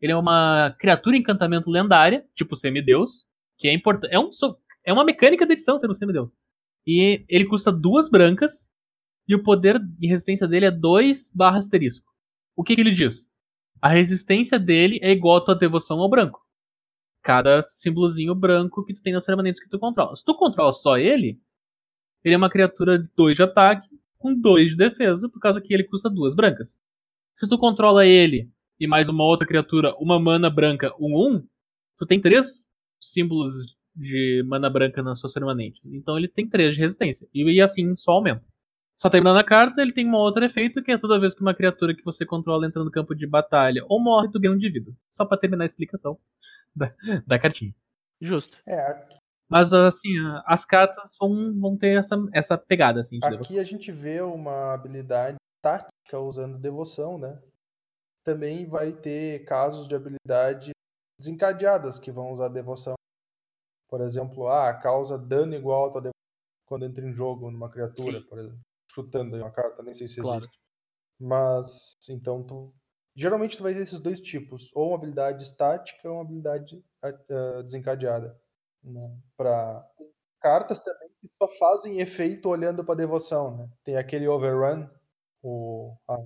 [0.00, 3.26] Ele é uma criatura encantamento lendária, tipo semideus,
[3.58, 4.12] que é importante.
[4.14, 4.30] É, um,
[4.84, 6.30] é uma mecânica da edição ser um semideus.
[6.86, 8.70] E ele custa duas brancas,
[9.28, 12.10] e o poder e resistência dele é 2 barra asterisco.
[12.56, 13.28] O que, que ele diz?
[13.80, 16.40] A resistência dele é igual à tua devoção ao branco.
[17.22, 20.16] Cada símbolozinho branco que tu tem nas permanentes que tu controla.
[20.16, 21.40] Se tu controla só ele,
[22.24, 25.74] ele é uma criatura de 2 de ataque com 2 de defesa, por causa que
[25.74, 26.78] ele custa duas brancas.
[27.36, 31.46] Se tu controla ele e mais uma outra criatura, uma mana branca, um 1, um,
[31.98, 32.66] tu tem três
[33.00, 33.50] símbolos
[33.96, 35.84] de mana branca nas suas permanentes.
[35.86, 37.26] Então ele tem 3 de resistência.
[37.34, 38.44] E, e assim só aumenta.
[38.94, 41.54] Só terminando a carta, ele tem um outro efeito, que é toda vez que uma
[41.54, 44.70] criatura que você controla entra no campo de batalha ou morre, tu ganha um de
[44.70, 44.92] vida.
[45.08, 46.18] Só pra terminar a explicação
[46.76, 46.92] da,
[47.26, 47.74] da cartinha.
[48.20, 48.58] Justo.
[48.68, 49.19] É,
[49.50, 50.08] Mas assim,
[50.46, 55.36] as cartas vão, vão ter essa, essa pegada assim, aqui a gente vê uma habilidade
[55.62, 57.42] tática usando devoção, né?
[58.24, 60.70] Também vai ter casos de habilidade
[61.18, 62.94] desencadeadas que vão usar devoção.
[63.88, 66.20] Por exemplo, ah, causa dano igual a tua devoção
[66.66, 68.26] quando entra em jogo numa criatura, Sim.
[68.28, 68.60] por exemplo.
[68.92, 70.38] chutando aí uma carta, nem sei se Claro.
[70.38, 70.58] existe.
[71.20, 72.72] Mas, então, tu.
[73.16, 77.62] Geralmente tu vai ter esses dois tipos, ou uma habilidade estática ou uma habilidade ah,
[77.62, 78.39] desencadeada.
[78.82, 79.16] Né?
[79.36, 79.86] Para
[80.40, 83.68] cartas também que só fazem efeito olhando para devoção, né?
[83.84, 84.88] Tem aquele overrun,
[85.42, 86.16] o a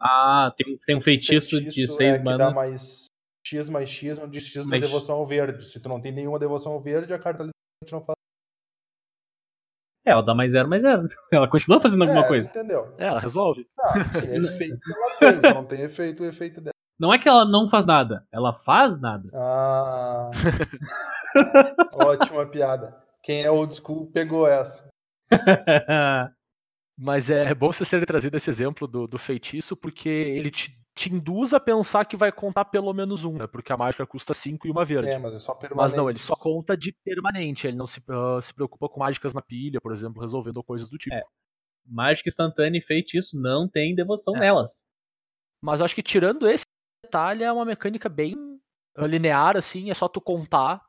[0.00, 2.50] Ah, tem, tem um feitiço, de feitiço, 6 é, que dá mana.
[2.50, 3.06] mais
[3.46, 5.66] X mais X, onde X da devoção ao verde.
[5.66, 8.16] Se tu não tem nenhuma devoção verde, a carta não faz
[10.06, 11.06] É, ela dá mais zero, mais zero.
[11.32, 12.46] Ela continua fazendo alguma é, coisa.
[12.46, 12.94] Entendeu?
[12.98, 13.66] É, ela resolve.
[13.78, 16.72] Ah, sim, efeito ela tem, só não tem efeito o efeito dela.
[16.98, 19.30] Não é que ela não faz nada, ela faz nada.
[19.32, 20.30] Ah.
[21.94, 22.96] Ótima piada.
[23.22, 24.88] Quem é old school pegou essa.
[26.98, 31.14] Mas é bom você ter trazido esse exemplo do, do feitiço, porque ele te, te
[31.14, 33.46] induz a pensar que vai contar pelo menos um, né?
[33.46, 35.10] Porque a mágica custa 5 e uma verde.
[35.10, 35.74] É, mas é.
[35.76, 39.32] Mas não, ele só conta de permanente, ele não se, ah, se preocupa com mágicas
[39.32, 41.14] na pilha, por exemplo, resolvendo coisas do tipo.
[41.14, 41.22] É.
[41.86, 44.40] Mágica instantânea e feitiço não tem devoção É.
[44.40, 44.82] nelas.
[45.62, 46.64] Mas eu acho que tirando esse
[47.04, 48.34] detalhe, é uma mecânica bem
[48.98, 50.82] linear, assim, é só tu contar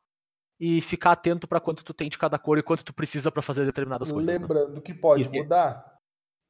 [0.59, 3.41] e ficar atento pra quanto tu tem de cada cor e quanto tu precisa pra
[3.41, 4.27] fazer determinadas coisas.
[4.33, 4.39] né?
[4.39, 5.33] Lembrando que pode Isso.
[5.33, 5.97] mudar,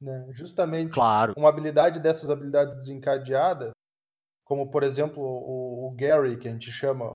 [0.00, 0.26] né?
[0.32, 1.32] Justamente Claro.
[1.36, 3.70] uma habilidade dessas habilidades desencadeadas,
[4.44, 7.12] como por exemplo o, o Gary, que a gente chama, o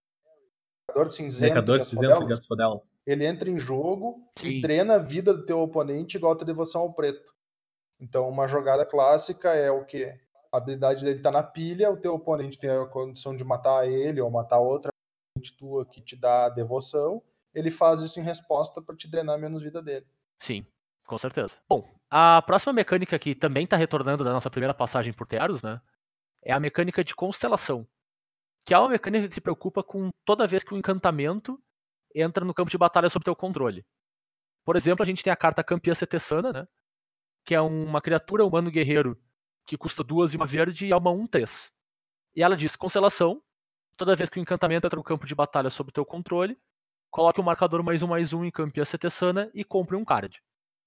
[0.90, 4.48] Mercador Cinzento, Mercador de cinzento de ele entra em jogo Sim.
[4.48, 7.34] e drena a vida do teu oponente igual a tua devoção ao preto.
[8.00, 10.20] Então, uma jogada clássica é o quê?
[10.52, 14.20] A habilidade dele tá na pilha, o teu oponente tem a condição de matar ele
[14.20, 14.90] ou matar outra
[15.58, 17.22] tua que te dá devoção,
[17.54, 20.06] ele faz isso em resposta para te drenar menos vida dele.
[20.40, 20.66] Sim,
[21.06, 21.56] com certeza.
[21.68, 25.82] Bom, a próxima mecânica que também tá retornando da nossa primeira passagem por Teros, né?
[26.42, 27.88] É a mecânica de constelação.
[28.66, 31.62] Que é uma mecânica que se preocupa com toda vez que um encantamento
[32.14, 33.86] entra no campo de batalha sob teu controle.
[34.64, 36.68] Por exemplo, a gente tem a carta Campeã Setessana, né?
[37.44, 39.20] Que é uma criatura humano guerreiro
[39.66, 41.72] que custa duas e uma verde e é uma 1-3.
[42.36, 43.42] E ela diz: Constelação,
[43.98, 46.58] toda vez que o encantamento entra no campo de batalha sob teu controle,
[47.12, 50.42] coloque o marcador mais um mais um em Campeã Setessana e compre um card.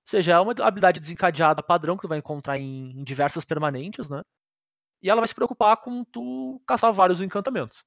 [0.06, 4.08] Ou seja, é uma habilidade desencadeada padrão que tu vai encontrar em, em diversas permanentes,
[4.08, 4.22] né?
[5.02, 7.84] E ela vai se preocupar com tu caçar vários encantamentos.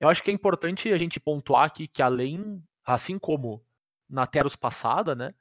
[0.00, 3.64] Eu acho que é importante a gente pontuar aqui que além, assim como
[4.08, 5.34] na Teros passada, né?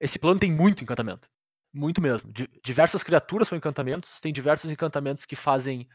[0.00, 1.28] Esse plano tem muito encantamento.
[1.72, 2.32] Muito mesmo.
[2.32, 5.88] Di- diversas criaturas são encantamentos, tem diversos encantamentos que fazem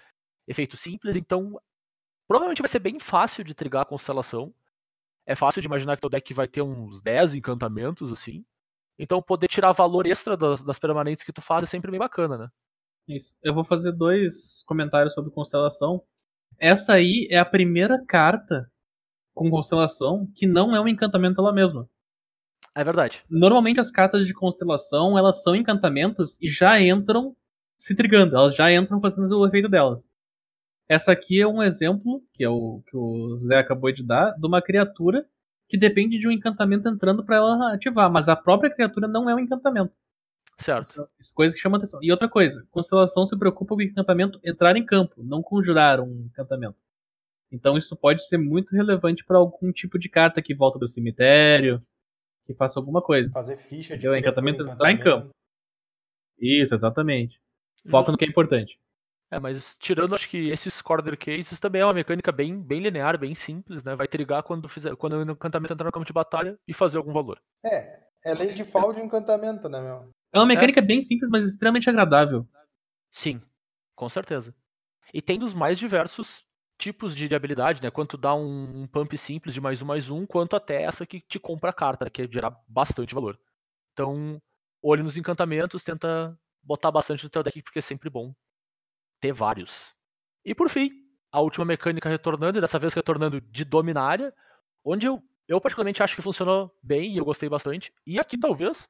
[0.47, 1.60] efeito simples, então
[2.31, 4.53] provavelmente vai ser bem fácil de trigar a constelação.
[5.25, 8.45] É fácil de imaginar que teu deck vai ter uns 10 encantamentos, assim.
[8.97, 12.37] Então poder tirar valor extra das, das permanentes que tu faz é sempre bem bacana,
[12.37, 12.47] né?
[13.05, 13.35] Isso.
[13.43, 16.01] Eu vou fazer dois comentários sobre constelação.
[16.57, 18.71] Essa aí é a primeira carta
[19.33, 21.85] com constelação que não é um encantamento ela mesma.
[22.73, 23.25] É verdade.
[23.29, 27.35] Normalmente as cartas de constelação, elas são encantamentos e já entram
[27.75, 30.01] se trigando, elas já entram fazendo o efeito delas.
[30.91, 34.45] Essa aqui é um exemplo, que é o que o Zé acabou de dar, de
[34.45, 35.25] uma criatura
[35.69, 39.34] que depende de um encantamento entrando para ela ativar, mas a própria criatura não é
[39.34, 39.93] um encantamento.
[40.58, 41.08] Certo.
[41.17, 41.97] Isso é coisa que chama atenção.
[42.04, 46.25] E outra coisa, constelação se preocupa com o encantamento entrar em campo, não conjurar um
[46.25, 46.75] encantamento.
[47.49, 51.82] Então isso pode ser muito relevante para algum tipo de carta que volta do cemitério,
[52.45, 53.32] que faça alguma coisa.
[53.32, 54.17] Fazer ficha de Entendeu?
[54.17, 55.30] Encantamento entrar em campo.
[56.38, 57.39] Isso, exatamente.
[57.89, 58.77] Foca no que é importante.
[59.31, 63.17] É, mas tirando, acho que esses corner cases também é uma mecânica bem, bem linear,
[63.17, 63.95] bem simples, né?
[63.95, 67.13] Vai trigar quando, fizer, quando o encantamento entrar no campo de batalha e fazer algum
[67.13, 67.41] valor.
[67.63, 70.11] É, é lei de fall de encantamento, né, meu?
[70.33, 72.45] É uma mecânica bem simples, mas extremamente agradável.
[73.09, 73.41] Sim,
[73.95, 74.53] com certeza.
[75.13, 76.45] E tem dos mais diversos
[76.77, 77.89] tipos de, de habilidade, né?
[77.89, 81.21] Quanto dá um, um pump simples de mais um mais um, quanto até essa que
[81.21, 82.11] te compra a carta, né?
[82.11, 83.39] que é gerar bastante valor.
[83.93, 84.41] Então,
[84.83, 88.33] olhe nos encantamentos, tenta botar bastante no teu deck, porque é sempre bom
[89.21, 89.93] ter vários.
[90.43, 90.89] E por fim,
[91.31, 94.34] a última mecânica retornando, e dessa vez retornando de Dominária,
[94.84, 97.93] onde eu, eu particularmente acho que funcionou bem e eu gostei bastante.
[98.05, 98.89] E aqui talvez,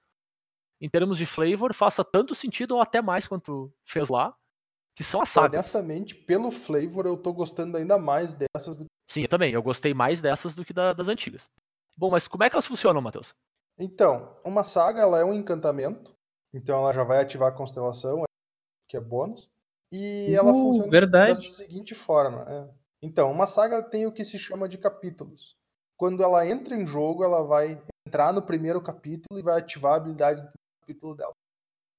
[0.80, 4.34] em termos de flavor, faça tanto sentido ou até mais quanto fez lá,
[4.96, 5.54] que são as sagas.
[5.54, 9.52] Honestamente, pelo flavor, eu tô gostando ainda mais dessas do Sim, eu também.
[9.54, 11.50] Eu gostei mais dessas do que da- das antigas.
[11.98, 13.34] Bom, mas como é que elas funcionam, Matheus?
[13.78, 16.16] Então, uma saga ela é um encantamento,
[16.54, 18.24] então ela já vai ativar a constelação,
[18.88, 19.52] que é bônus,
[19.92, 21.34] e ela Uh, funciona verdade.
[21.48, 22.46] da seguinte forma.
[22.50, 22.70] é.
[23.04, 25.56] Então, uma saga tem o que se chama de capítulos.
[25.98, 27.76] Quando ela entra em jogo, ela vai
[28.08, 30.50] entrar no primeiro capítulo e vai ativar a habilidade do
[30.82, 31.34] capítulo dela.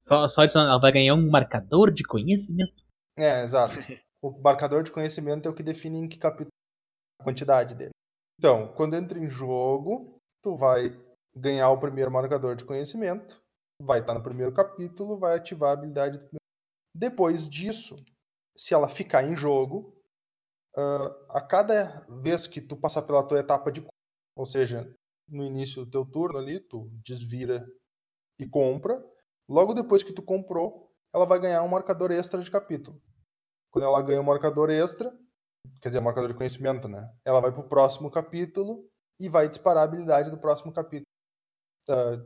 [0.05, 2.83] Só, só adicionando, ela vai ganhar um marcador de conhecimento.
[3.16, 3.74] É, exato.
[4.22, 6.50] O marcador de conhecimento é o que define em que capítulo
[7.20, 7.90] a quantidade dele.
[8.38, 10.96] Então, quando entra em jogo, tu vai
[11.37, 13.40] ganhar o primeiro marcador de conhecimento,
[13.81, 16.18] vai estar no primeiro capítulo, vai ativar a habilidade.
[16.18, 16.41] do primeiro-
[16.94, 17.96] Depois disso,
[18.57, 19.96] se ela ficar em jogo,
[20.76, 23.87] ah, a cada vez que tu passar pela tua etapa de
[24.35, 24.90] ou seja,
[25.28, 27.66] no início do teu turno ali, tu desvira
[28.38, 29.02] e compra.
[29.48, 33.00] Logo depois que tu comprou, ela vai ganhar um marcador extra de capítulo.
[33.70, 35.12] Quando ela ganha um marcador extra,
[35.81, 37.11] quer dizer, um marcador de conhecimento, né?
[37.24, 41.07] Ela vai pro próximo capítulo e vai disparar a habilidade do próximo capítulo.
[41.88, 42.16] Ah,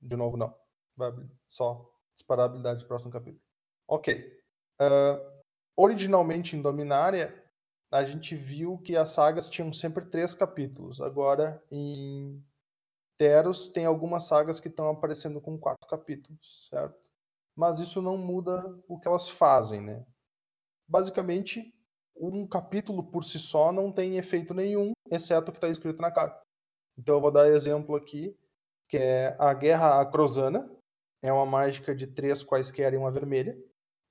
[0.00, 0.54] de novo, não.
[0.96, 1.12] Vai
[1.48, 3.43] só disparar a habilidade do próximo capítulo.
[3.88, 4.32] Ok.
[4.78, 5.20] Ah,
[5.76, 7.42] originalmente em Dominária,
[7.92, 11.00] a gente viu que as sagas tinham sempre três capítulos.
[11.00, 12.42] Agora, em
[13.18, 16.98] Teros, tem algumas sagas que estão aparecendo com quatro capítulos, certo?
[17.56, 20.04] Mas isso não muda o que elas fazem, né?
[20.88, 21.72] Basicamente,
[22.16, 26.10] um capítulo por si só não tem efeito nenhum, exceto o que está escrito na
[26.10, 26.42] carta.
[26.98, 28.36] Então eu vou dar exemplo aqui,
[28.88, 30.70] que é a Guerra Acrosana.
[31.22, 33.56] É uma mágica de três quaisquer e uma vermelha.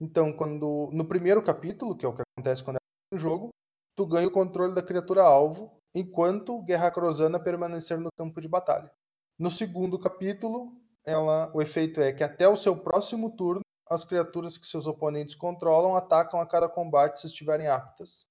[0.04, 2.80] Então, quando no primeiro capítulo, que é o que acontece quando é
[3.14, 3.52] no jogo,
[3.96, 8.92] tu ganha o controle da criatura alvo, enquanto Guerra Acrosana permanecer no campo de batalha.
[9.40, 10.74] No segundo capítulo,
[11.06, 15.36] ela, o efeito é que até o seu próximo turno, as criaturas que seus oponentes
[15.36, 18.26] controlam atacam a cada combate se estiverem aptas.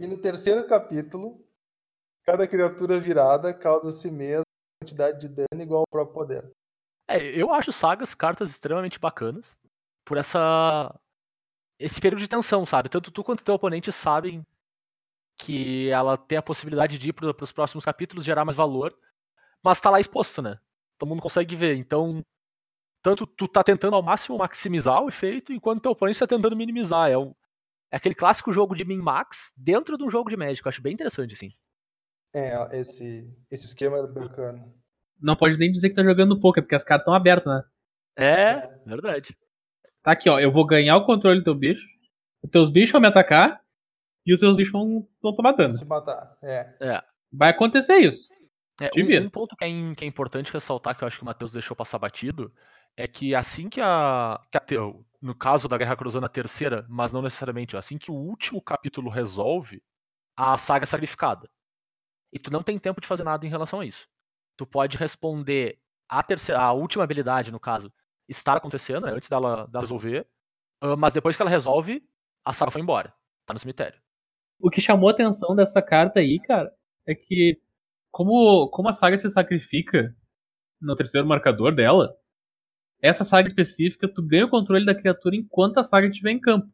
[0.00, 1.40] E no terceiro capítulo,
[2.24, 4.42] cada criatura virada causa a si mesma
[4.82, 6.50] quantidade de dano igual ao próprio poder.
[7.08, 9.56] É, eu acho sagas cartas extremamente bacanas
[10.06, 10.98] por essa
[11.78, 12.88] esse período de tensão, sabe?
[12.88, 14.46] Tanto tu quanto teu oponente sabem
[15.38, 18.96] que ela tem a possibilidade de ir para os próximos capítulos gerar mais valor,
[19.62, 20.58] mas tá lá exposto, né?
[20.96, 21.76] Todo mundo consegue ver.
[21.76, 22.24] Então,
[23.02, 27.10] tanto tu tá tentando ao máximo maximizar o efeito, enquanto teu oponente tá tentando minimizar.
[27.10, 27.34] É, um,
[27.90, 30.64] é aquele clássico jogo de min-max dentro de um jogo de Magic.
[30.64, 31.52] Eu acho bem interessante, assim.
[32.34, 34.72] É, esse, esse esquema é bacana.
[35.20, 37.64] Não pode nem dizer que tá jogando poker, porque as cartas estão abertas, né?
[38.16, 39.36] É, verdade.
[40.06, 40.38] Tá aqui, ó.
[40.38, 41.84] Eu vou ganhar o controle do teu bicho.
[42.40, 43.60] Os teus bichos vão me atacar.
[44.24, 45.72] E os seus bichos vão, vão tomar dano.
[45.72, 46.38] Se matar.
[46.40, 47.02] É.
[47.32, 48.28] Vai acontecer isso.
[48.80, 51.26] É, um, um ponto que é, que é importante ressaltar, que eu acho que o
[51.26, 52.54] Matheus deixou passar batido,
[52.96, 54.40] é que assim que a.
[54.48, 58.62] que a no caso da Guerra Cruzana terceira, mas não necessariamente, assim que o último
[58.62, 59.82] capítulo resolve,
[60.36, 61.50] a saga é sacrificada.
[62.32, 64.06] E tu não tem tempo de fazer nada em relação a isso.
[64.56, 67.92] Tu pode responder a terceira, a última habilidade, no caso,
[68.28, 70.26] estar acontecendo, né, antes dela, dela resolver,
[70.80, 72.02] ah, mas depois que ela resolve,
[72.44, 73.12] a saga foi embora.
[73.44, 74.00] Tá no cemitério.
[74.60, 76.72] O que chamou a atenção dessa carta aí, cara,
[77.06, 77.60] é que
[78.10, 80.14] como, como a saga se sacrifica
[80.80, 82.16] no terceiro marcador dela,
[83.02, 86.66] essa saga específica, tu ganha o controle da criatura enquanto a saga estiver em campo.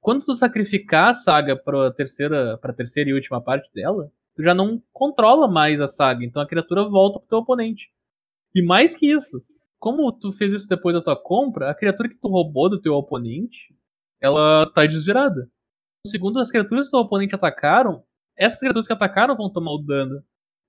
[0.00, 4.54] Quando tu sacrificar a saga pra terceira, pra terceira e última parte dela, tu já
[4.54, 7.90] não controla mais a saga, então a criatura volta pro teu oponente.
[8.54, 9.42] E mais que isso,
[9.78, 12.94] como tu fez isso depois da tua compra, a criatura que tu roubou do teu
[12.94, 13.74] oponente,
[14.20, 15.50] ela tá desvirada.
[16.06, 18.04] Segundo as criaturas que teu oponente atacaram,
[18.36, 20.22] essas criaturas que atacaram vão tomar o dano.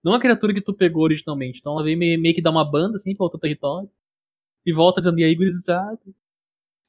[0.04, 1.60] Não a criatura que tu pegou originalmente.
[1.60, 3.89] Então ela vem meio, que dar uma banda, assim, pra outro território.
[4.65, 6.00] E volta dizendo, e aí, gurizada?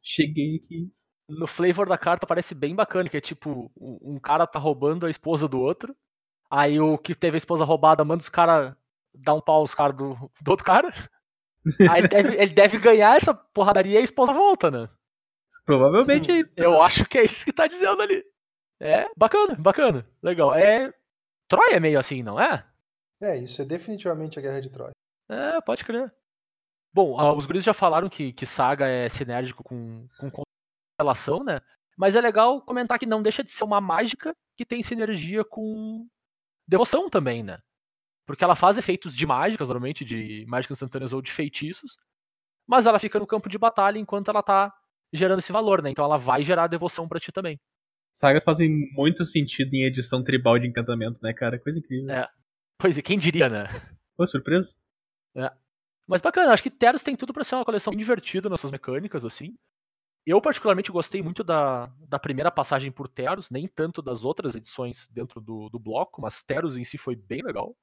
[0.02, 0.90] Cheguei aqui.
[1.28, 5.11] no flavor da carta parece bem bacana, que é tipo, um cara tá roubando a
[5.11, 5.94] esposa do outro,
[6.50, 8.74] aí o que teve a esposa roubada manda os caras
[9.14, 10.92] dar um pau nos caras do, do outro cara.
[11.90, 14.88] Aí ele deve, ele deve ganhar essa porradaria e a esposa volta, né?
[15.64, 16.53] Provavelmente é isso.
[16.57, 18.25] Eu acho que é isso que tá dizendo ali.
[18.81, 20.55] É, bacana, bacana, legal.
[20.55, 20.92] É.
[21.49, 22.64] Troia é meio assim, não é?
[23.20, 24.92] É, isso é definitivamente a Guerra de Troia.
[25.29, 26.12] É, pode crer.
[26.92, 31.61] Bom, ah, os guris já falaram que, que Saga é sinérgico com, com constelação, né?
[31.96, 36.07] Mas é legal comentar que não deixa de ser uma mágica que tem sinergia com
[36.66, 37.59] devoção também, né?
[38.30, 41.96] Porque ela faz efeitos de mágicas, normalmente de mágicas instantâneas ou de feitiços,
[42.64, 44.72] mas ela fica no campo de batalha enquanto ela tá
[45.12, 45.90] gerando esse valor, né?
[45.90, 47.58] Então ela vai gerar devoção pra ti também.
[48.12, 51.58] Sagas fazem muito sentido em edição tribal de encantamento, né, cara?
[51.58, 52.08] Coisa incrível.
[52.08, 52.28] É.
[52.78, 53.64] Pois é, quem diria, né?
[54.16, 54.76] Pô, surpreso?
[56.06, 59.24] Mas bacana, acho que Teros tem tudo pra ser uma coleção divertida nas suas mecânicas,
[59.24, 59.56] assim.
[60.24, 65.08] Eu, particularmente, gostei muito da, da primeira passagem por Teros, nem tanto das outras edições
[65.10, 67.76] dentro do, do bloco, mas Teros em si foi bem legal.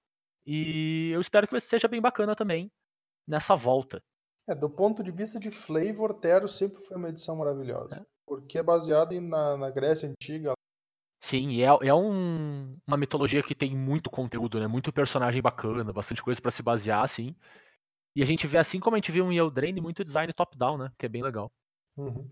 [0.48, 2.72] E eu espero que seja bem bacana também
[3.28, 4.02] nessa volta.
[4.48, 8.08] É, do ponto de vista de flavor, Tero sempre foi uma edição maravilhosa.
[8.26, 10.54] Porque é baseado em- na, na Grécia Antiga.
[11.22, 14.68] Sim, e é, é um- uma mitologia que tem muito conteúdo, né?
[14.68, 17.36] Muito personagem bacana, bastante coisa pra se basear, assim.
[18.16, 20.92] E a gente vê, assim como a gente viu em Eldraine, muito design top-down, né?
[20.98, 21.52] Que é bem legal.
[21.98, 22.30] Uhum.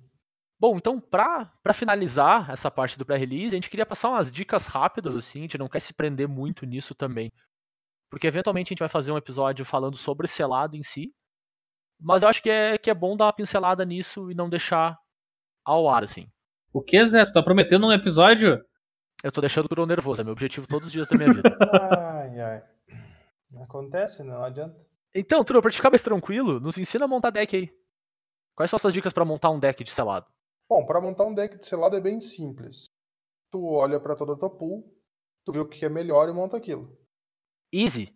[0.57, 4.67] Bom, então, pra, pra finalizar essa parte do pré-release, a gente queria passar umas dicas
[4.67, 7.29] rápidas, assim, a gente não quer se prender muito nisso também.
[8.09, 11.13] Porque eventualmente a gente vai fazer um episódio falando sobre selado em si.
[11.99, 14.97] Mas eu acho que é, que é bom dar uma pincelada nisso e não deixar
[15.63, 16.27] ao ar, assim.
[16.73, 17.23] O que, Zé?
[17.23, 18.63] Você tá prometendo um episódio?
[19.23, 21.57] Eu tô deixando o Bruno nervoso, é meu objetivo todos os dias da minha vida.
[21.89, 22.63] Ai, ai.
[23.63, 24.75] Acontece, não adianta.
[25.13, 27.69] Então, Turo, pra te ficar mais tranquilo, nos ensina a montar deck aí.
[28.53, 30.27] Quais são as suas dicas pra montar um deck de selado?
[30.69, 32.85] Bom, para montar um deck de selado é bem simples.
[33.51, 34.83] Tu olha para toda a tua pool,
[35.45, 36.97] tu vê o que é melhor e monta aquilo.
[37.77, 38.15] Easy.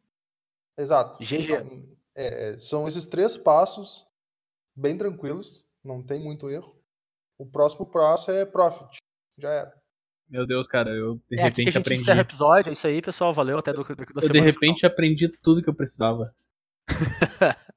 [0.77, 1.19] Exato.
[1.23, 1.51] GG.
[1.51, 4.05] Então, é, são esses três passos
[4.75, 6.77] bem tranquilos, não tem muito erro.
[7.37, 8.97] O próximo passo é profit.
[9.37, 9.79] Já era.
[10.29, 12.01] Meu Deus, cara, eu de É aqui que a repente gente aprendi.
[12.01, 12.69] encerra episódio.
[12.69, 13.33] É isso aí, pessoal.
[13.33, 16.33] Valeu até do, do, da Eu de repente aprendi tudo que eu precisava.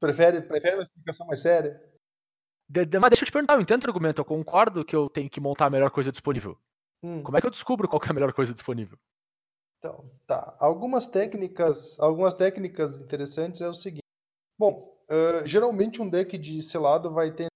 [0.00, 1.80] Prefere, prefere uma explicação mais séria?
[2.68, 4.20] De- de- mas deixa eu te perguntar, eu entendo o argumento.
[4.20, 6.56] Eu concordo que eu tenho que montar a melhor coisa disponível.
[7.02, 8.96] Hum, Como é que eu descubro qual que é a melhor coisa disponível?
[9.78, 10.56] Então, tá.
[10.58, 14.02] Algumas técnicas, algumas técnicas interessantes é o seguinte.
[14.58, 17.48] Bom, eh, geralmente um deck de selado vai ter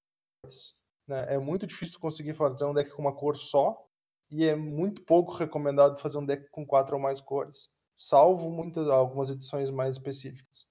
[1.08, 1.34] né?
[1.34, 3.86] É muito difícil conseguir fazer um deck com uma cor só
[4.30, 8.88] e é muito pouco recomendado fazer um deck com quatro ou mais cores, salvo muitas
[8.88, 10.66] algumas edições mais específicas.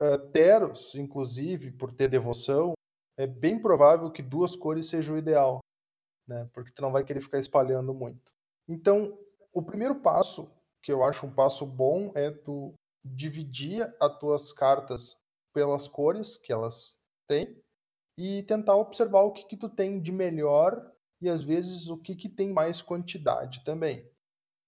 [0.00, 2.74] Eh, Teros, inclusive, por ter devoção,
[3.18, 5.60] é bem provável que duas cores seja o ideal,
[6.28, 6.48] né?
[6.52, 8.32] Porque tu não vai querer ficar espalhando muito.
[8.68, 9.18] Então,
[9.52, 10.50] o primeiro passo,
[10.84, 15.18] que eu acho um passo bom, é tu dividir as tuas cartas
[15.52, 17.58] pelas cores que elas têm
[18.18, 22.14] e tentar observar o que, que tu tem de melhor e às vezes o que,
[22.14, 24.06] que tem mais quantidade também.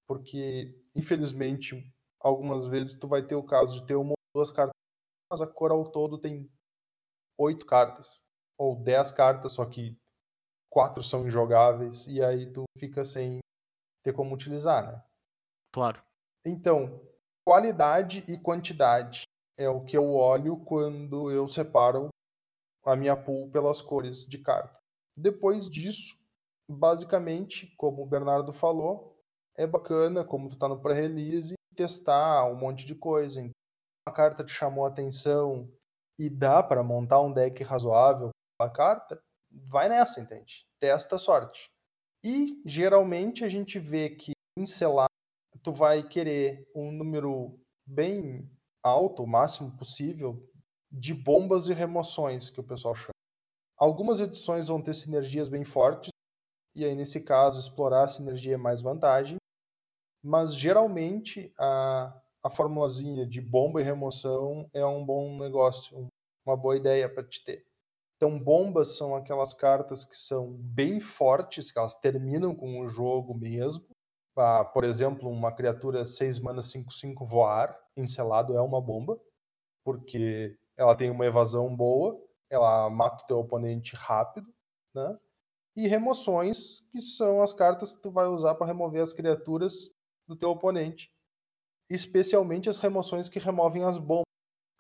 [0.09, 4.73] Porque, infelizmente, algumas vezes tu vai ter o caso de ter uma ou duas cartas,
[5.31, 6.51] mas a cor ao todo tem
[7.39, 8.23] oito cartas
[8.59, 9.95] ou dez cartas, só que
[10.71, 13.39] quatro são injogáveis e aí tu fica sem
[14.03, 15.03] ter como utilizar, né?
[15.77, 16.03] Claro.
[16.43, 17.03] Então,
[17.47, 19.25] qualidade e quantidade
[19.59, 22.09] é o que eu olho quando eu separo
[22.83, 24.81] a minha pool pelas cores de carta.
[25.15, 26.19] Depois disso,
[26.67, 29.23] basicamente, como o Bernardo falou,
[29.55, 33.41] é bacana, como tu tá no pré-release, testar um monte de coisa.
[33.43, 33.53] Então,
[34.09, 35.71] a carta te chamou a atenção
[36.19, 39.21] e dá para montar um deck razoável com a carta,
[39.53, 40.65] vai nessa, entende?
[40.81, 41.67] Testa a sorte.
[42.25, 44.33] E geralmente a gente vê que
[44.67, 45.15] selado
[45.67, 48.49] tu vai querer um número bem
[48.85, 50.49] alto, o máximo possível,
[50.89, 53.11] de bombas e remoções, que o pessoal chama.
[53.77, 56.11] Algumas edições vão ter sinergias bem fortes,
[56.73, 59.39] e aí nesse caso explorar a sinergia é mais vantagem,
[60.25, 66.09] mas geralmente a, a formulazinha de bomba e remoção é um bom negócio, um-
[66.47, 67.67] uma boa ideia para te ter.
[68.17, 73.35] Então, bombas são aquelas cartas que são bem fortes, que elas terminam com o jogo
[73.35, 73.96] mesmo.
[74.37, 79.19] Ah, por exemplo, uma criatura 6 mana 5/5 voar, encelado é uma bomba,
[79.85, 82.21] porque ela tem uma evasão boa,
[82.51, 84.47] ela mata o teu oponente rápido,
[84.95, 85.19] né?
[85.77, 89.91] E remoções, que são as cartas que tu vai usar para remover as criaturas
[90.27, 91.11] do teu oponente.
[91.89, 94.25] Especialmente as remoções que removem as bombas.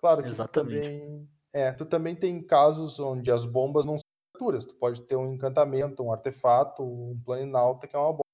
[0.00, 0.88] Claro que tu Exatamente.
[0.88, 4.64] também, é, tu também tem casos onde as bombas não são criaturas.
[4.64, 8.25] Tu pode ter um encantamento, um artefato, um planinauta que é uma bomba.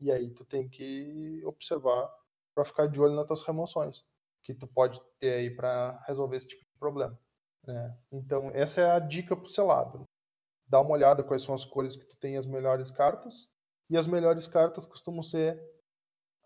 [0.00, 2.10] E aí tu tem que observar
[2.54, 4.04] para ficar de olho nas tuas remoções
[4.42, 7.18] que tu pode ter aí para resolver esse tipo de problema.
[7.66, 7.96] né?
[8.12, 10.04] Então essa é a dica pro selado.
[10.66, 13.48] Dá uma olhada quais são as cores que tu tem as melhores cartas
[13.90, 15.60] e as melhores cartas costumam ser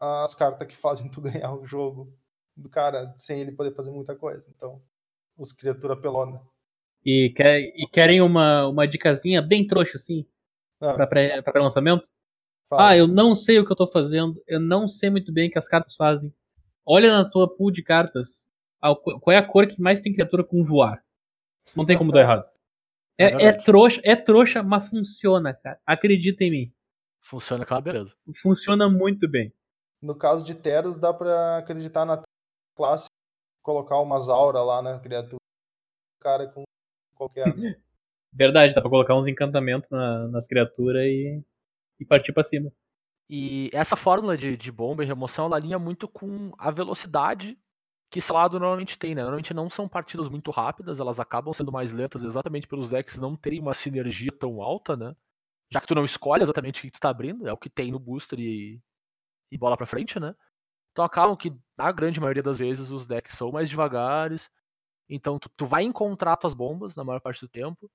[0.01, 2.17] as cartas que fazem tu ganhar o jogo
[2.57, 4.51] do cara sem ele poder fazer muita coisa.
[4.55, 4.83] Então
[5.37, 6.41] os criatura pelona.
[7.05, 10.27] E, quer, e querem uma, uma dicasinha bem trouxa, assim,
[10.81, 12.11] Ah, pra pré-lançamento?
[12.69, 12.89] Fala.
[12.91, 15.53] Ah, eu não sei o que eu tô fazendo, eu não sei muito bem o
[15.53, 16.33] que as cartas fazem.
[16.87, 18.49] Olha na tua pool de cartas.
[19.03, 21.03] Qu- qual é a cor que mais tem criatura com voar?
[21.77, 22.49] Não tem como dar errado.
[23.19, 25.79] É É, é trouxa, é trouxa, mas funciona, cara.
[25.85, 26.73] Acredita em mim.
[27.21, 28.17] Funciona aquela beleza.
[28.41, 29.53] Funciona muito bem.
[30.01, 32.23] No caso de Teros, dá pra acreditar na
[32.77, 33.09] classe,
[33.63, 35.41] colocar umas auras lá na criatura.
[36.23, 36.63] Cara com
[37.17, 37.45] qualquer.
[38.33, 41.43] Verdade, dá pra colocar uns encantamentos na- nas criaturas e,
[42.01, 42.71] e partir pra cima.
[43.31, 47.59] E essa fórmula de, de bomba e remoção, ela alinha muito com a velocidade
[48.11, 49.23] que esse lado normalmente tem, né?
[49.23, 53.37] Normalmente não são partidas muito rápidas, elas acabam sendo mais lentas exatamente pelos decks não
[53.37, 55.15] terem uma sinergia tão alta, né?
[55.71, 57.93] Já que tu não escolhe exatamente o que tu tá abrindo, é o que tem
[57.93, 58.81] no booster e,
[59.53, 60.35] e bola pra frente, né?
[60.93, 64.51] Então acabam que, na grande maioria das vezes, os decks são mais devagares.
[65.09, 67.91] Então tu, tu vai encontrar tuas bombas na maior parte do tempo.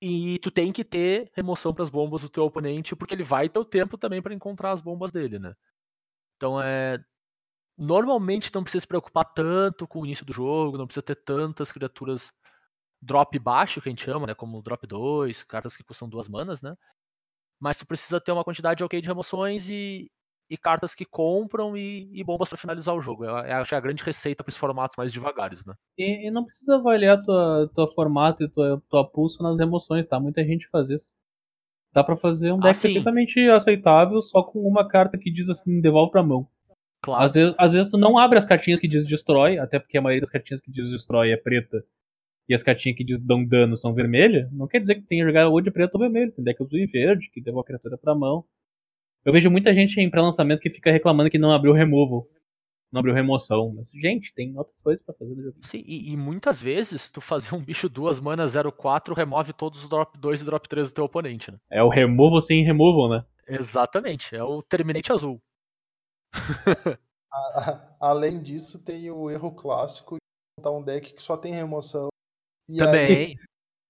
[0.00, 3.58] E tu tem que ter remoção pras bombas do teu oponente, porque ele vai ter
[3.58, 5.54] o tempo também pra encontrar as bombas dele, né?
[6.36, 6.98] Então é.
[7.78, 11.72] Normalmente não precisa se preocupar tanto com o início do jogo, não precisa ter tantas
[11.72, 12.32] criaturas
[13.02, 14.34] drop baixo, que a gente chama, né?
[14.34, 16.76] Como drop 2, cartas que custam duas manas, né?
[17.60, 20.10] Mas tu precisa ter uma quantidade ok de remoções e,
[20.50, 23.24] e cartas que compram e, e bombas pra finalizar o jogo.
[23.24, 25.74] É, acho que é a grande receita para esses formatos mais devagares, né?
[25.96, 30.18] E, e não precisa avaliar tua, tua formato e tua, tua pulso nas emoções, tá?
[30.18, 31.10] Muita gente faz isso.
[31.92, 35.80] Dá pra fazer um Ah, deck perfeitamente aceitável só com uma carta que diz assim,
[35.80, 36.46] devolve pra mão.
[37.02, 37.24] Claro.
[37.24, 40.02] Às vezes, às vezes tu não abre as cartinhas que diz destrói, até porque a
[40.02, 41.84] maioria das cartinhas que diz destrói é preta.
[42.48, 44.50] E as cartinhas que diz dão dano são vermelhas.
[44.50, 46.32] Não quer dizer que tenha jogar ou de preto ou vermelho.
[46.32, 48.44] Tem deck azul e verde, que devolve a criatura pra mão.
[49.24, 52.26] Eu vejo muita gente em pré-lançamento que fica reclamando que não abriu removal.
[52.90, 53.74] Não abriu remoção.
[53.76, 55.56] Mas, gente, tem outras coisas pra fazer no jogo.
[55.60, 59.88] Sim, e, e muitas vezes tu fazer um bicho duas manas 04 remove todos os
[59.90, 61.58] drop 2 e drop 3 do teu oponente, né?
[61.70, 63.24] É o removal sem removal, né?
[63.46, 65.38] Exatamente, é o Terminate azul.
[67.30, 70.18] A- a- Além disso, tem o erro clássico de
[70.58, 72.08] montar um deck que só tem remoção.
[72.68, 73.36] E Aí, Também.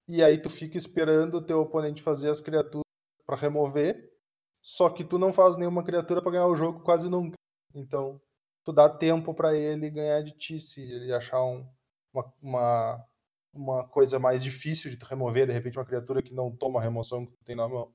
[0.09, 2.83] e aí tu fica esperando o teu oponente fazer as criaturas
[3.27, 4.08] pra remover,
[4.71, 7.37] só que tu não faz nenhuma criatura pra ganhar o jogo quase nunca.
[7.75, 8.21] Então,
[8.65, 11.67] tu dá tempo pra ele ganhar de ti se ele achar um-
[12.13, 13.05] uma, uma,
[13.55, 16.83] uma coisa mais difícil de tu remover, de repente uma criatura que não toma a
[16.83, 17.91] remoção que tu tem na mão.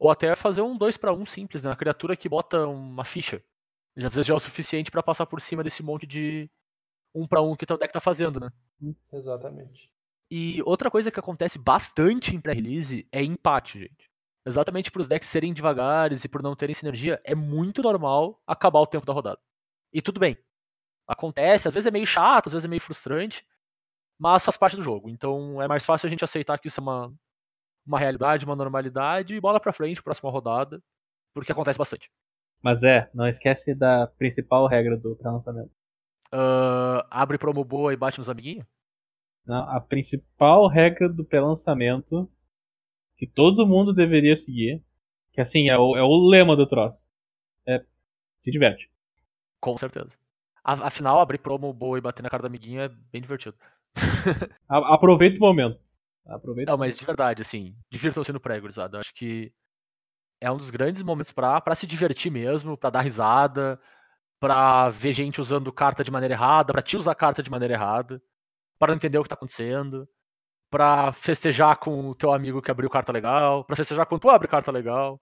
[0.00, 1.70] Ou até fazer um 2 para 1 simples, né?
[1.70, 3.40] Uma criatura que bota uma ficha.
[3.96, 6.50] E às vezes já é o suficiente pra passar por cima desse monte de
[7.14, 8.50] 1 para 1 que teu deck tá fazendo, né?
[9.12, 9.88] Exatamente.
[10.28, 14.10] E outra coisa que acontece bastante em pré-release é empate, gente.
[14.46, 18.80] Exatamente por os decks serem devagares e por não terem sinergia, é muito normal acabar
[18.80, 19.40] o tempo da rodada.
[19.92, 20.36] E tudo bem.
[21.06, 23.46] Acontece, às vezes é meio chato, às vezes é meio frustrante,
[24.18, 25.08] mas faz parte do jogo.
[25.08, 27.14] Então é mais fácil a gente aceitar que isso é uma,
[27.86, 30.82] uma realidade, uma normalidade, e bola pra frente, próxima rodada,
[31.34, 32.10] porque acontece bastante.
[32.62, 35.70] Mas é, não esquece da principal regra do pré-lançamento.
[36.32, 38.66] Ah, abre promo boa e bate nos amiguinhos?
[39.46, 42.28] Não, a principal regra do pré-lançamento
[43.16, 44.82] que todo mundo deveria seguir,
[45.32, 47.06] que assim, é o, é o lema do troço.
[47.66, 47.84] É
[48.40, 48.90] se diverte.
[49.60, 50.18] Com certeza.
[50.62, 53.56] Afinal, abrir promo boa e bater na cara do amiguinho é bem divertido.
[54.68, 55.78] Aproveita o momento.
[56.26, 56.70] Aproveita.
[56.70, 58.96] Não, mas de verdade, assim, divirtam-se no pré, gurizada.
[58.96, 59.52] Eu acho que
[60.40, 63.80] é um dos grandes momentos pra se divertir mesmo, pra dar risada,
[64.40, 68.22] pra ver gente usando carta de maneira errada, pra te usar carta de maneira errada,
[68.78, 70.08] pra não entender o que tá acontecendo,
[70.74, 74.48] pra festejar com o teu amigo que abriu carta legal, pra festejar quando tu abre
[74.48, 75.20] carta legal.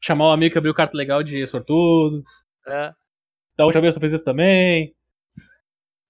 [0.00, 2.22] Chamar um amigo que abriu carta legal de sortudo.
[2.68, 2.92] É,
[3.58, 4.94] Da última vez eu fiz isso também.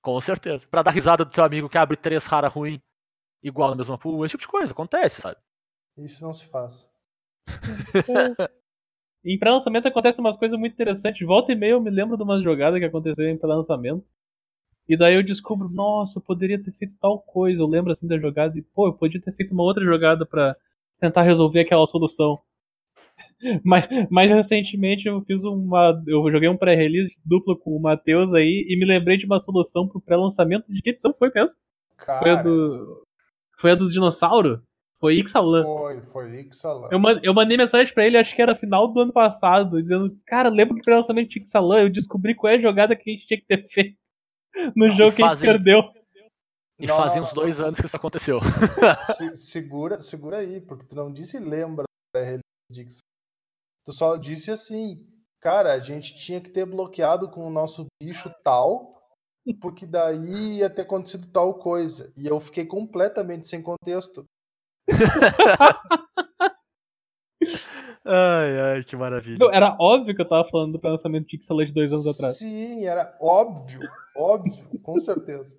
[0.02, 0.66] com certeza.
[0.70, 2.82] Pra dar risada do teu amigo que abre três rara ruim,
[3.42, 5.38] igual na mesma pool, esse tipo de coisa, acontece, sabe?
[5.96, 6.86] Isso não se faz.
[9.24, 11.26] Em pré-lançamento acontecem umas coisas muito interessantes.
[11.26, 14.04] Volta e meia eu me lembro de umas jogadas que aconteceram em pré-lançamento.
[14.88, 17.62] E daí eu descubro, nossa, eu poderia ter feito tal coisa.
[17.62, 20.56] Eu lembro assim da jogada e, pô, eu podia ter feito uma outra jogada pra
[21.00, 22.40] tentar resolver aquela solução.
[23.64, 26.02] Mas, mais recentemente eu fiz uma.
[26.06, 29.86] Eu joguei um pré-release duplo com o Matheus aí e me lembrei de uma solução
[29.86, 30.72] pro pré-lançamento.
[30.72, 31.50] De que edição foi mesmo?
[31.96, 33.06] Foi a Cara, do.
[33.58, 34.60] Foi a dos dinossauros?
[34.98, 35.64] Foi Ixalan.
[35.64, 36.88] foi, foi Ixalan.
[36.92, 40.48] Eu, eu mandei mensagem pra ele, acho que era final do ano passado, dizendo: Cara,
[40.48, 41.82] lembra que foi o lançamento de Ixalan?
[41.82, 43.96] Eu descobri qual é a jogada que a gente tinha que ter feito
[44.76, 45.82] no Não, jogo que a gente fazem- perdeu.
[46.78, 47.42] E Não, fazem não, uns não.
[47.42, 48.40] dois anos que isso aconteceu.
[49.16, 51.84] Se- segura, segura aí, porque tu não disse lembra
[52.14, 52.40] da Ixalan.
[53.84, 55.06] Tu só disse assim,
[55.40, 59.00] cara, a gente tinha que ter bloqueado com o nosso bicho tal,
[59.60, 62.12] porque daí ia ter acontecido tal coisa.
[62.16, 64.24] E eu fiquei completamente sem contexto.
[68.04, 69.38] Ai, ai, que maravilha.
[69.38, 72.36] Não, era óbvio que eu tava falando do lançamento de de dois anos atrás.
[72.36, 73.80] Sim, era óbvio,
[74.16, 75.56] óbvio, com certeza.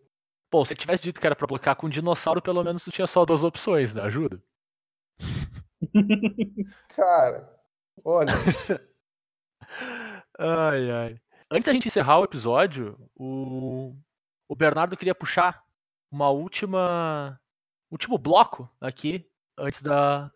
[0.52, 3.26] Bom, se tivesse dito que era pra bloquear com dinossauro, pelo menos tu tinha só
[3.26, 4.02] duas opções, né?
[4.04, 4.42] Ajuda.
[6.96, 7.50] Cara,
[8.04, 8.32] olha,
[10.38, 11.22] Ai, ai.
[11.50, 13.96] Antes da gente encerrar o episódio, o,
[14.48, 15.64] o Bernardo queria puxar
[16.12, 17.40] uma última.
[17.92, 20.32] último bloco aqui, antes da.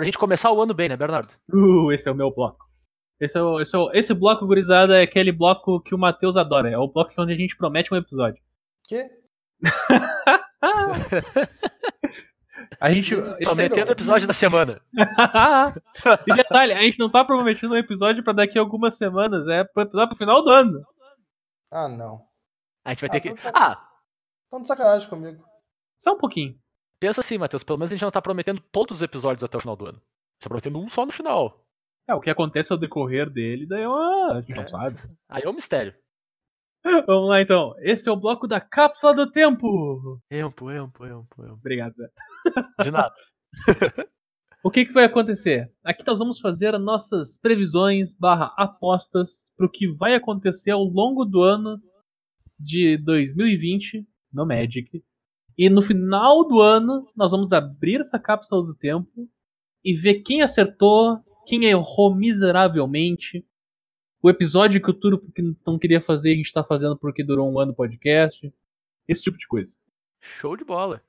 [0.00, 1.30] Pra gente começar o ano bem, né, Bernardo?
[1.52, 2.64] Uh, esse é o meu bloco.
[3.20, 6.38] Esse, é o, esse, é o- esse bloco, gurizada, é aquele bloco que o Matheus
[6.38, 6.70] adora.
[6.70, 8.42] É o bloco onde a gente promete um episódio.
[8.88, 9.10] que?
[12.80, 13.14] A gente.
[13.44, 14.80] Prometendo o episódio da semana.
[16.26, 19.64] e detalhe, a gente não tá prometendo um episódio pra daqui a algumas semanas, é
[19.64, 20.80] pro episódio pro final do ano.
[21.70, 22.22] Ah, não.
[22.86, 23.38] A gente vai Ah, ter que.
[23.40, 23.86] sac- Ah,
[24.50, 25.44] Tão de sacanagem comigo.
[25.98, 26.54] Só um pouquinho.
[27.00, 27.64] Pensa assim, Matheus.
[27.64, 29.98] Pelo menos a gente não tá prometendo todos os episódios até o final do ano.
[29.98, 30.00] A
[30.34, 31.64] gente tá prometendo um só no final.
[32.08, 34.32] É, o que acontece ao decorrer dele, daí é uma...
[34.32, 34.68] a gente não É.
[34.68, 34.96] sabe.
[35.28, 35.94] Aí é um mistério.
[37.06, 37.74] Vamos lá então.
[37.80, 40.18] Esse é o bloco da cápsula do tempo.
[40.30, 41.52] Empo, empo, empo, empo.
[41.52, 42.08] Obrigado, Zé.
[42.82, 43.14] De nada.
[44.62, 45.72] O que, que vai acontecer?
[45.82, 50.84] Aqui nós vamos fazer as nossas previsões barra apostas para o que vai acontecer ao
[50.84, 51.80] longo do ano
[52.58, 55.02] de 2020 no Magic.
[55.62, 59.28] E no final do ano nós vamos abrir essa cápsula do tempo
[59.84, 63.44] e ver quem acertou, quem errou miseravelmente.
[64.22, 65.20] O episódio que o Turo
[65.66, 68.50] não queria fazer, a gente está fazendo porque durou um ano o podcast.
[69.06, 69.70] Esse tipo de coisa.
[70.20, 71.02] Show de bola.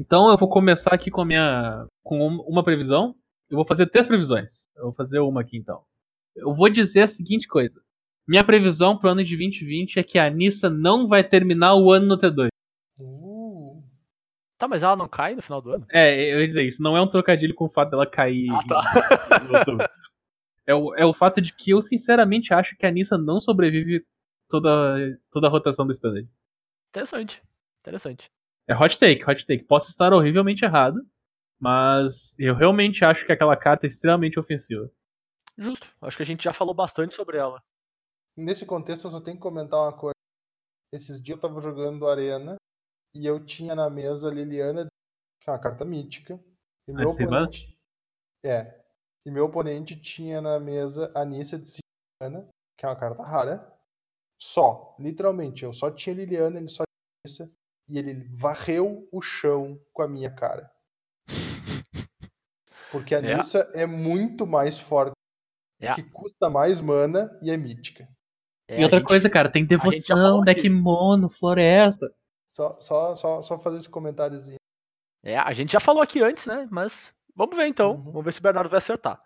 [0.00, 1.86] Então eu vou começar aqui com a minha.
[2.02, 3.14] com um- uma previsão.
[3.48, 4.68] Eu vou fazer três previsões.
[4.76, 5.82] Eu vou fazer uma aqui então.
[6.34, 7.80] Eu vou dizer a seguinte coisa.
[8.26, 12.06] Minha previsão pro ano de 2020 é que a Anissa não vai terminar o ano
[12.06, 12.48] no T2.
[14.62, 15.84] Tá, mas ela não cai no final do ano?
[15.90, 18.46] É, eu ia dizer, isso não é um trocadilho com o fato dela cair.
[18.48, 19.40] Ah, tá.
[19.42, 19.88] em- em outubro.
[20.64, 24.06] É o, é o fato de que eu sinceramente acho que a Anissa não sobrevive
[24.48, 24.70] toda,
[25.32, 26.28] toda a rotação do standard.
[26.90, 27.42] Interessante.
[27.80, 28.30] Interessante.
[28.68, 29.64] É hot take, hot take.
[29.64, 31.00] Posso estar horrivelmente errado,
[31.60, 34.88] mas eu realmente acho que aquela carta é extremamente ofensiva.
[35.58, 35.88] Justo.
[36.00, 37.60] Acho que a gente já falou bastante sobre ela.
[38.36, 40.14] nesse contexto, eu só tenho que comentar uma coisa.
[40.94, 42.54] Esses dias eu tava jogando Arena
[43.14, 44.86] e eu tinha na mesa Liliana,
[45.40, 46.38] que é uma carta mítica.
[46.88, 47.76] E meu oponente.
[48.44, 48.80] É.
[49.26, 52.48] E meu oponente tinha na mesa Anissa de Silvana,
[52.78, 53.72] que é uma carta rara.
[54.40, 54.96] Só.
[54.98, 57.52] Literalmente, eu só tinha Liliana, ele só tinha Anissa.
[57.88, 60.70] E ele varreu o chão com a minha cara.
[62.90, 63.34] Porque a É.
[63.34, 65.12] Anissa é muito mais forte,
[65.80, 65.94] É.
[65.94, 68.08] que custa mais mana e é mítica.
[68.68, 72.12] É, e outra a gente- coisa, cara, tem devoção, deck mono, floresta.
[72.52, 74.58] Só, só, só, só fazer esse comentáriozinho.
[75.24, 76.68] É, a gente já falou aqui antes, né?
[76.70, 77.92] Mas vamos ver então.
[77.92, 78.02] Uhum.
[78.04, 79.22] Vamos ver se o Bernardo vai acertar.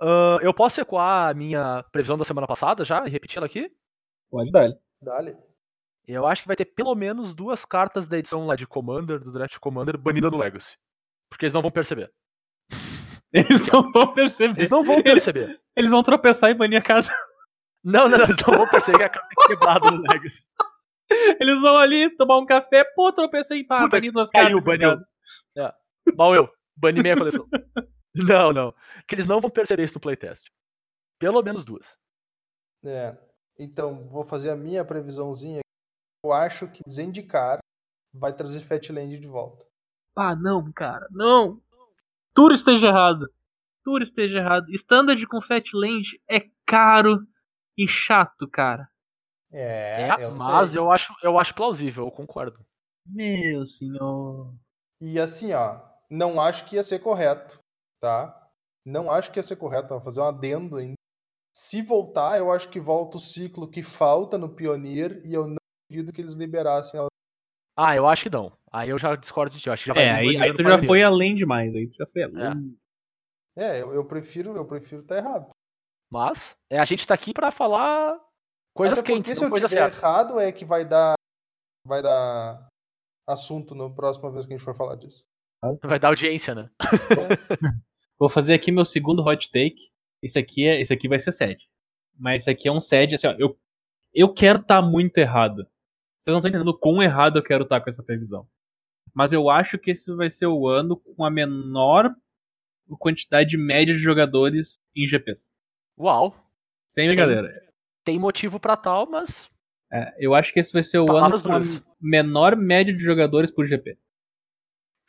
[0.00, 3.70] Ah, eu posso ecoar a minha previsão da semana passada já e repetir ela aqui?
[4.30, 4.68] Pode dar.
[5.00, 5.36] Dale.
[6.06, 9.32] Eu acho que vai ter pelo menos duas cartas da edição lá de Commander, do
[9.32, 10.76] Draft Commander, banida no Legacy.
[11.28, 12.12] Porque eles não vão perceber.
[13.32, 14.56] Eles não vão perceber.
[14.58, 15.60] Eles não vão Eles- perceber.
[15.74, 17.10] Eles vão tropeçar e banir a carta.
[17.84, 20.42] Não, não, não, eles não vão perceber que a carta é quebrada no Legacy.
[21.40, 24.98] Eles vão ali tomar um café, pô, tropecei, pá, Puta, banindo as Caiu, baniu.
[25.56, 25.72] É.
[26.16, 26.48] Mal eu.
[26.76, 27.46] Bani meia coleção.
[28.14, 28.74] Não, não.
[29.06, 30.46] Que eles não vão perceber isso no playtest.
[31.18, 31.98] Pelo menos duas.
[32.82, 33.14] É.
[33.58, 35.60] Então, vou fazer a minha previsãozinha.
[36.24, 37.58] Eu acho que Zendikar
[38.14, 39.66] vai trazer Fatland de volta.
[40.16, 41.60] Ah, não, cara, não.
[42.32, 43.30] Tudo esteja errado.
[43.84, 44.72] Tudo esteja errado.
[44.72, 47.26] Standard com Fatland é caro
[47.76, 48.88] e chato, cara.
[49.58, 50.80] É, É, eu mas sei.
[50.80, 52.58] eu acho, eu acho plausível, eu concordo.
[53.08, 54.54] Meu senhor.
[55.00, 55.80] E assim, ó,
[56.10, 57.58] não acho que ia ser correto,
[58.02, 58.50] tá?
[58.84, 60.94] Não acho que ia ser correto, vou fazer um adendo ainda.
[61.54, 65.56] Se voltar, eu acho que volta o ciclo que falta no Pioneer e eu não
[65.90, 67.08] duvido que eles liberassem ela.
[67.78, 68.52] Ah, eu acho que não.
[68.70, 69.68] Aí eu já discordo de ti.
[69.68, 70.86] eu Acho que já vai É, aí, aí tu já Pioneer.
[70.86, 71.74] foi além demais.
[71.74, 72.78] Aí tu já foi além.
[73.56, 75.48] É, eu, eu prefiro, eu prefiro estar errado.
[76.10, 78.20] Mas é, a gente tá aqui pra falar
[78.76, 79.98] coisas Até porque quentes, se não tiver certas.
[79.98, 81.14] errado é que vai dar
[81.86, 82.68] vai dar
[83.26, 85.24] assunto na próxima vez que a gente for falar disso.
[85.82, 86.70] Vai dar audiência, né?
[88.18, 89.90] Vou fazer aqui meu segundo hot take.
[90.22, 91.68] Esse aqui, é, esse aqui vai ser sede.
[92.14, 93.32] Mas esse aqui é um sede, assim, ó.
[93.38, 93.58] Eu,
[94.14, 95.66] eu quero estar muito errado.
[96.18, 98.48] Vocês não estão entendendo o quão errado eu quero estar com essa previsão.
[99.14, 102.14] Mas eu acho que esse vai ser o ano com a menor
[102.98, 105.52] quantidade média de jogadores em GPs.
[105.98, 106.34] Uau.
[106.86, 107.66] Sem brincadeira.
[108.06, 109.50] Tem motivo pra tal, mas
[109.92, 113.02] É, eu acho que esse vai ser o Palavras ano com a menor média de
[113.02, 113.98] jogadores por GP.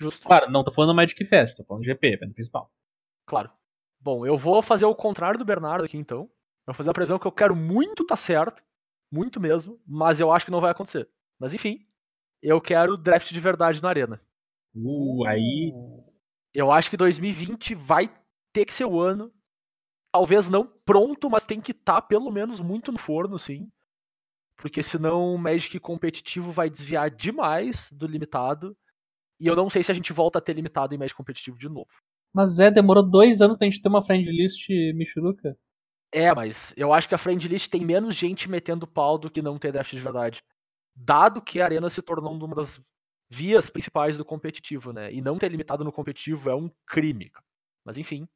[0.01, 0.25] justo.
[0.25, 2.71] Claro, não tô falando Magic Fest, tô falando GP, evento principal.
[3.27, 3.51] Claro.
[4.01, 6.21] Bom, eu vou fazer o contrário do Bernardo aqui então.
[6.21, 8.63] Eu vou fazer a previsão que eu quero muito tá certo,
[9.11, 11.07] muito mesmo, mas eu acho que não vai acontecer.
[11.39, 11.85] Mas enfim,
[12.41, 14.19] eu quero draft de verdade na arena.
[14.75, 15.71] Uh, aí.
[16.51, 18.09] Eu acho que 2020 vai
[18.51, 19.31] ter que ser o ano.
[20.11, 23.69] Talvez não pronto, mas tem que estar pelo menos muito no forno, sim.
[24.57, 28.75] Porque senão o Magic competitivo vai desviar demais do limitado.
[29.39, 31.69] E eu não sei se a gente volta a ter limitado em Magic competitivo de
[31.69, 31.89] novo.
[32.33, 35.57] Mas é, demorou dois anos pra gente ter uma friend list Michuruca.
[36.11, 39.41] É, mas eu acho que a friend list tem menos gente metendo pau do que
[39.41, 40.41] não ter draft de verdade.
[40.95, 42.81] Dado que a Arena se tornou uma das
[43.29, 45.13] vias principais do competitivo, né?
[45.13, 47.31] E não ter limitado no competitivo é um crime.
[47.85, 48.27] Mas enfim,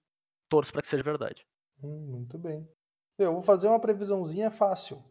[0.50, 1.46] torço pra que seja verdade.
[1.84, 2.68] Hum, muito bem.
[3.18, 5.04] Eu vou fazer uma previsãozinha fácil.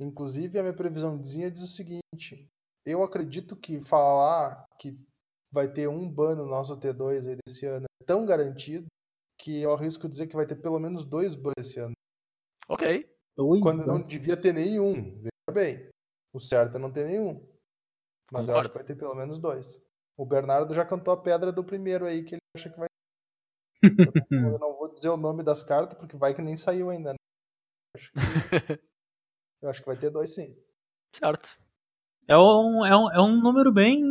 [0.00, 2.48] Inclusive, a minha previsãozinha diz o seguinte:
[2.86, 4.96] eu acredito que falar que
[5.52, 8.86] vai ter um ban no nosso T2 aí desse ano é tão garantido
[9.38, 11.94] que eu arrisco dizer que vai ter pelo menos dois bans esse ano.
[12.68, 13.08] Ok.
[13.62, 15.16] Quando não devia ter nenhum.
[15.20, 15.88] Veja bem.
[16.32, 17.46] O certo é não ter nenhum.
[18.30, 18.70] Mas eu acho Concordo.
[18.70, 19.82] que vai ter pelo menos dois.
[20.16, 22.87] O Bernardo já cantou a pedra do primeiro aí, que ele acha que vai.
[23.82, 26.90] Eu não, eu não vou dizer o nome das cartas, porque vai que nem saiu
[26.90, 27.12] ainda.
[27.12, 27.16] Né?
[27.96, 28.18] Acho que-
[29.62, 30.56] eu acho que vai ter dois sim.
[31.14, 31.48] Certo.
[32.26, 34.02] É um, é um, é um número bem,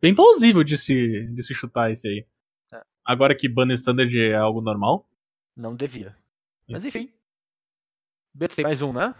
[0.00, 2.26] bem plausível de se, de se chutar esse aí.
[2.72, 2.82] É.
[3.04, 5.08] Agora que banner standard é algo normal.
[5.56, 6.16] Não devia.
[6.68, 7.12] Mas enfim.
[8.34, 9.14] Beto tem mais um, né?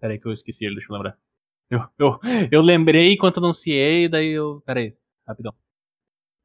[0.00, 1.18] Pera aí que eu esqueci ele, deixa eu lembrar.
[1.70, 2.20] Eu, eu,
[2.52, 4.60] eu lembrei enquanto anunciei, daí eu.
[4.60, 4.96] Pera aí,
[5.26, 5.54] rapidão.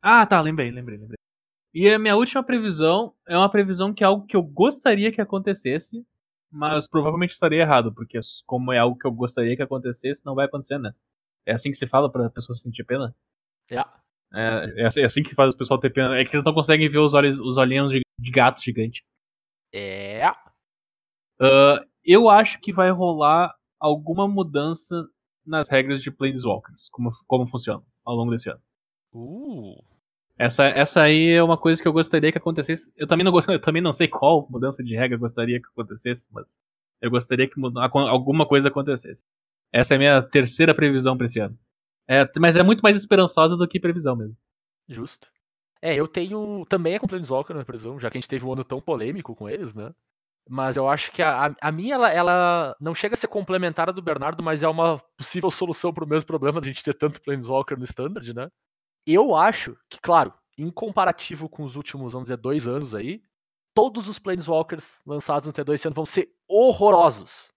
[0.02, 1.18] Ah, tá, lembrei, lembrei, lembrei.
[1.74, 5.22] E a minha última previsão é uma previsão que é algo que eu gostaria que
[5.22, 6.06] acontecesse,
[6.52, 10.46] mas provavelmente estaria errado, porque como é algo que eu gostaria que acontecesse, não vai
[10.46, 10.94] acontecer, né?
[11.46, 13.16] É assim que se fala pra pessoa sentir pena?
[13.72, 13.78] É.
[14.34, 16.18] É, é assim- é assim que faz o pessoal ter pena.
[16.18, 19.04] É que eles não conseguem ver os olhos, os olhinhos de, de gato gigante.
[19.74, 20.26] É.
[21.40, 25.08] Ah, eu acho que vai rolar alguma mudança
[25.46, 28.62] nas regras de Planeswalkers, como, como funciona ao longo desse ano.
[29.14, 29.82] Uh.
[30.38, 32.92] Essa, essa aí é uma coisa que eu gostaria que acontecesse.
[32.96, 35.68] Eu também não gost- eu também não sei qual mudança de regra eu gostaria que
[35.68, 36.46] acontecesse, mas
[37.02, 37.56] eu gostaria que
[38.10, 39.20] alguma coisa acontecesse.
[39.74, 41.58] Essa é a minha terceira previsão pra esse ano.
[42.08, 44.36] É, mas é muito mais esperançosa do que previsão mesmo.
[44.88, 45.28] Justo.
[45.82, 46.66] É, eu tenho.
[46.68, 49.36] Também é com Planeswalker na previsão, já que a gente teve um ano tão polêmico
[49.36, 49.92] com eles, né?
[50.50, 53.90] Mas eu acho que a, a- a minha, ela, ela não chega a ser complementar
[53.90, 56.94] à do Bernardo, mas é uma possível solução pro mesmo problema de a gente ter
[56.94, 58.50] tanto Planeswalker no Standard, né?
[59.08, 63.24] Eu acho que, claro, em comparativo com os últimos, vamos dizer, dois anos aí,
[63.74, 67.54] todos os Planeswalkers lançados no T2 esse ano vão ser horrorosos.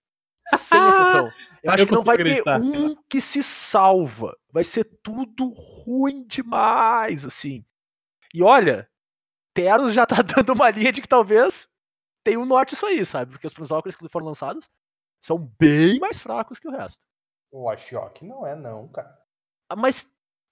[0.55, 1.31] Sem exceção.
[1.63, 2.61] Eu acho Eu que não vai consigo ter acreditar.
[2.79, 4.37] um que se salva.
[4.51, 7.65] Vai ser tudo ruim demais, assim.
[8.33, 8.89] E olha,
[9.53, 11.69] Teros já tá dando uma linha de que talvez
[12.25, 13.33] tenha um norte isso aí, sabe?
[13.33, 14.69] Porque os Planeswalkers que foram lançados
[15.23, 17.03] são bem mais fracos que o resto.
[17.53, 19.19] O Ashiok não é, não, cara.
[19.77, 20.07] Mas,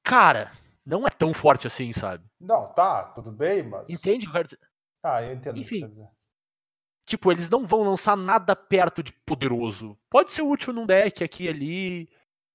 [0.05, 0.53] cara,
[0.89, 2.25] não é tão forte assim, sabe?
[2.41, 3.91] Não, tá, tudo bem, mas.
[3.91, 4.27] Entende?
[4.27, 4.59] o que?
[5.03, 5.59] Ah, eu entendo.
[5.59, 5.95] Enfim.
[7.07, 9.99] Tipo, eles não vão lançar nada perto de poderoso.
[10.11, 12.09] Pode ser útil num deck aqui e ali.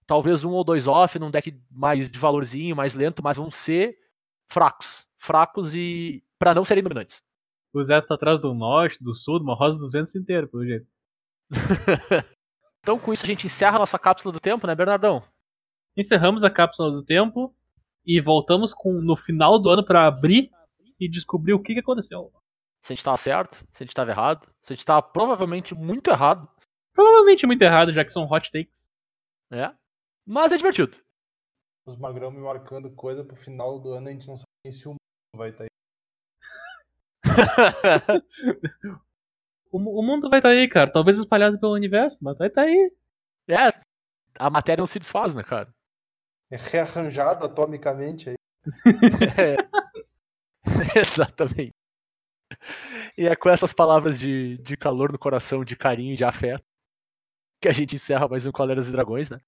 [0.05, 3.97] Talvez um ou dois off num deck mais de valorzinho, mais lento, mas vão ser
[4.51, 5.05] fracos.
[5.17, 6.23] Fracos e.
[6.37, 7.21] pra não serem dominantes.
[7.73, 10.65] O Zé tá atrás do norte, do sul, de uma rosa dos ventos inteiro, pelo
[10.65, 10.87] jeito.
[12.83, 15.23] Então, com isso, a gente encerra a nossa cápsula do tempo, né, Bernardão?
[15.95, 17.55] Encerramos a cápsula do tempo
[18.05, 20.51] e voltamos com no final do ano pra abrir
[20.99, 22.31] e descobrir o que, que aconteceu.
[22.81, 24.47] Se a gente tava certo, se a gente tava errado.
[24.61, 26.47] Se a gente tava provavelmente muito errado.
[26.93, 28.87] Provavelmente muito errado, já que são hot takes.
[29.49, 29.75] né?
[30.25, 30.97] Mas é divertido.
[31.85, 34.87] Os magrão me marcando coisa pro final do ano, a gente não sabe nem se
[34.87, 34.97] o mundo
[35.35, 35.69] vai estar aí.
[39.73, 40.91] O, o mundo vai estar aí, cara.
[40.91, 42.91] Talvez espalhado pelo universo, mas vai estar aí.
[43.49, 43.69] é,
[44.37, 45.73] a matéria não se desfaz, né, cara?
[46.53, 48.35] É rearranjado atomicamente aí.
[49.39, 49.57] É.
[51.01, 51.73] Exatamente.
[53.17, 56.63] E é com essas palavras de, de calor no coração, de carinho e de afeto,
[57.59, 59.41] que a gente encerra mais um Coleiras e Dragões, né?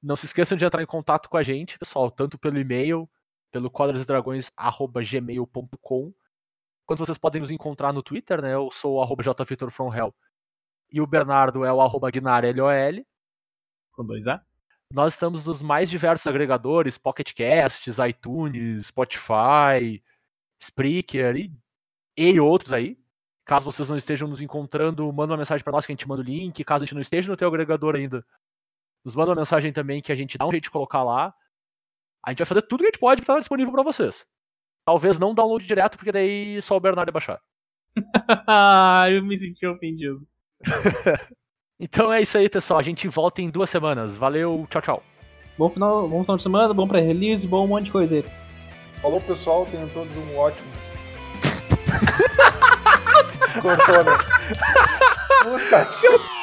[0.00, 3.10] Não se esqueçam de entrar em contato com a gente, pessoal, tanto pelo e-mail,
[3.50, 6.14] pelo colerasdragões.gmail.com,
[6.86, 8.54] quanto vocês podem nos encontrar no Twitter, né?
[8.54, 10.14] Eu sou o arroba jvitorfromhell
[10.92, 12.70] e o Bernardo é o arroba gnarlol.
[13.90, 14.40] Com dois A.
[14.92, 20.02] Nós estamos nos mais diversos agregadores, Pocket Casts, iTunes, Spotify,
[20.60, 21.52] Spreaker e,
[22.14, 22.98] e outros aí.
[23.46, 26.20] Caso vocês não estejam nos encontrando, manda uma mensagem para nós que a gente manda
[26.20, 26.62] o link.
[26.62, 28.24] Caso a gente não esteja no teu agregador ainda,
[29.02, 31.34] nos manda uma mensagem também que a gente dá um jeito de colocar lá.
[32.24, 34.26] A gente vai fazer tudo que a gente pode para estar disponível para vocês.
[34.84, 37.40] Talvez não download direto, porque daí só o Bernardo ia baixar.
[38.46, 40.26] Ah, eu me senti ofendido.
[41.82, 42.78] Então é isso aí, pessoal.
[42.78, 44.16] A gente volta em duas semanas.
[44.16, 45.02] Valeu, tchau, tchau.
[45.58, 48.24] Bom final, bom final de semana, bom pré-release, bom um monte de coisa aí.
[48.98, 49.66] Falou, pessoal.
[49.66, 50.68] Tenham todos um ótimo.
[53.60, 54.16] Cortou, né?
[55.42, 56.41] Puta que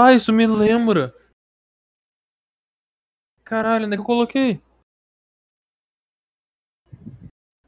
[0.00, 1.12] Ah, isso me lembra.
[3.44, 4.62] Caralho, onde é que eu coloquei?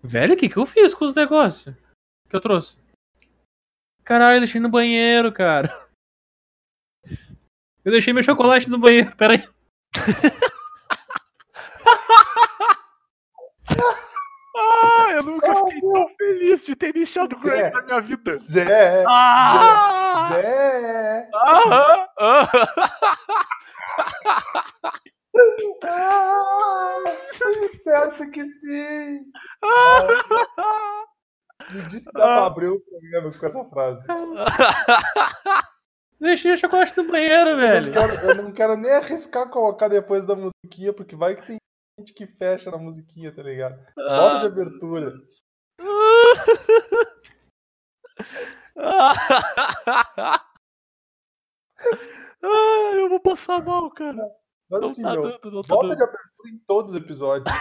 [0.01, 1.75] Velho, o que, que eu fiz com os negócios
[2.29, 2.79] que eu trouxe?
[4.05, 5.69] Caralho, eu deixei no banheiro, cara.
[7.83, 9.49] Eu deixei meu chocolate no banheiro, peraí.
[14.55, 17.41] Ah, eu nunca Ah, fiquei tão feliz de ter iniciado o.
[17.41, 18.37] Grind na minha vida.
[18.37, 19.05] Zé!
[19.09, 19.93] Ah!
[19.95, 20.00] Zé!
[20.13, 21.29] Aham,
[22.19, 22.49] aham.
[25.85, 26.97] Ah,
[27.85, 29.21] certo que sim!
[31.73, 34.07] Me disse que dá pra abrir o programa com essa frase.
[36.21, 37.87] Deixei o chocolate no banheiro, Eu velho.
[37.87, 41.57] não, quero, eu não quero nem arriscar colocar depois da musiquinha, porque vai que tem
[41.99, 43.79] gente que fecha na musiquinha, tá ligado?
[43.97, 45.13] Bota de abertura.
[52.43, 54.31] Ah, eu vou passar mal, cara.
[54.71, 55.97] Mas Não assim, tá meu, dando, não tá dando.
[55.97, 57.55] de abertura em todos os episódios.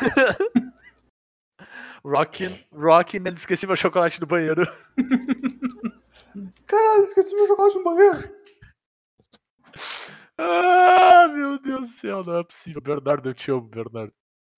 [2.04, 4.62] Rockin', Rockin' and esqueci meu chocolate no banheiro.
[6.66, 8.40] Caralho, esqueci meu chocolate no banheiro.
[10.38, 12.82] Ah, meu Deus do céu, não é possível.
[12.82, 14.14] Bernardo, eu te amo, Bernardo.